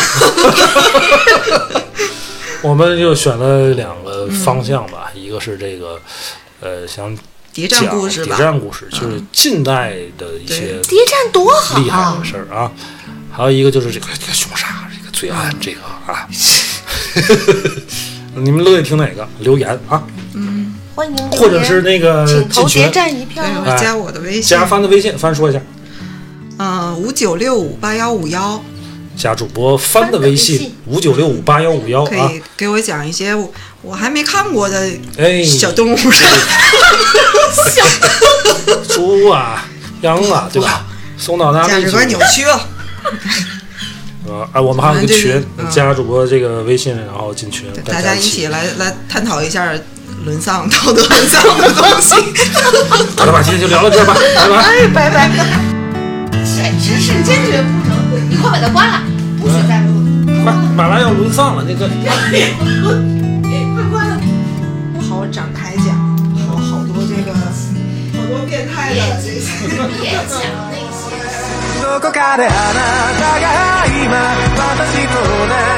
[2.62, 6.00] 我们就选了两个方向吧，一个是这个，
[6.60, 7.14] 呃，想
[7.52, 8.46] 谍战故事吧谍。
[8.46, 12.24] 战故事，就是近代的一些谍战多好厉害啊的！
[12.24, 12.70] 事儿啊。
[13.30, 14.88] 还有一个就是这个这个凶杀，
[15.22, 16.26] 这个罪案，这个啊。
[18.34, 19.28] 你们乐意听哪个？
[19.40, 20.02] 留言啊，
[20.34, 23.72] 嗯欢迎或者是那个请投谍进群，战一票对，。
[23.72, 25.60] 哎加我的微信加，帆的微信，帆说一下，
[26.58, 28.62] 嗯，五九六五八幺五幺，
[29.16, 32.30] 加主播帆的微信信五九六五八幺五幺可啊。
[32.32, 33.52] 以给我讲一些我
[33.82, 35.96] 我还没看过的哎，小动物。
[38.88, 39.64] 猪啊、
[40.00, 40.84] 羊啊，对吧？
[41.16, 41.72] 送到那里去？
[41.72, 42.68] 价值观扭曲了。
[44.28, 49.72] 呃，哎，我们还有一个群加主播这个微信，然后进群，大家家一起来来探讨一下
[50.24, 52.14] 沦丧、道德沦丧的东西。
[53.16, 54.56] 好了吧，今天就聊到这吧，拜拜。
[54.56, 55.28] 哎，拜拜！
[56.44, 58.30] 简直是坚决不能！
[58.30, 59.02] 你快把它关了，
[59.40, 61.88] 不许再录了，快，马上要沦丧了，那个。
[61.88, 64.20] 快关了！
[64.94, 65.98] 不好展开讲，
[66.46, 67.40] 好好多这个好
[68.28, 69.50] 多变态的这些。
[70.00, 70.38] 别讲
[70.70, 70.81] 那些。
[71.82, 72.52] どこかであな
[73.18, 74.14] たが今
[74.56, 75.71] 私と同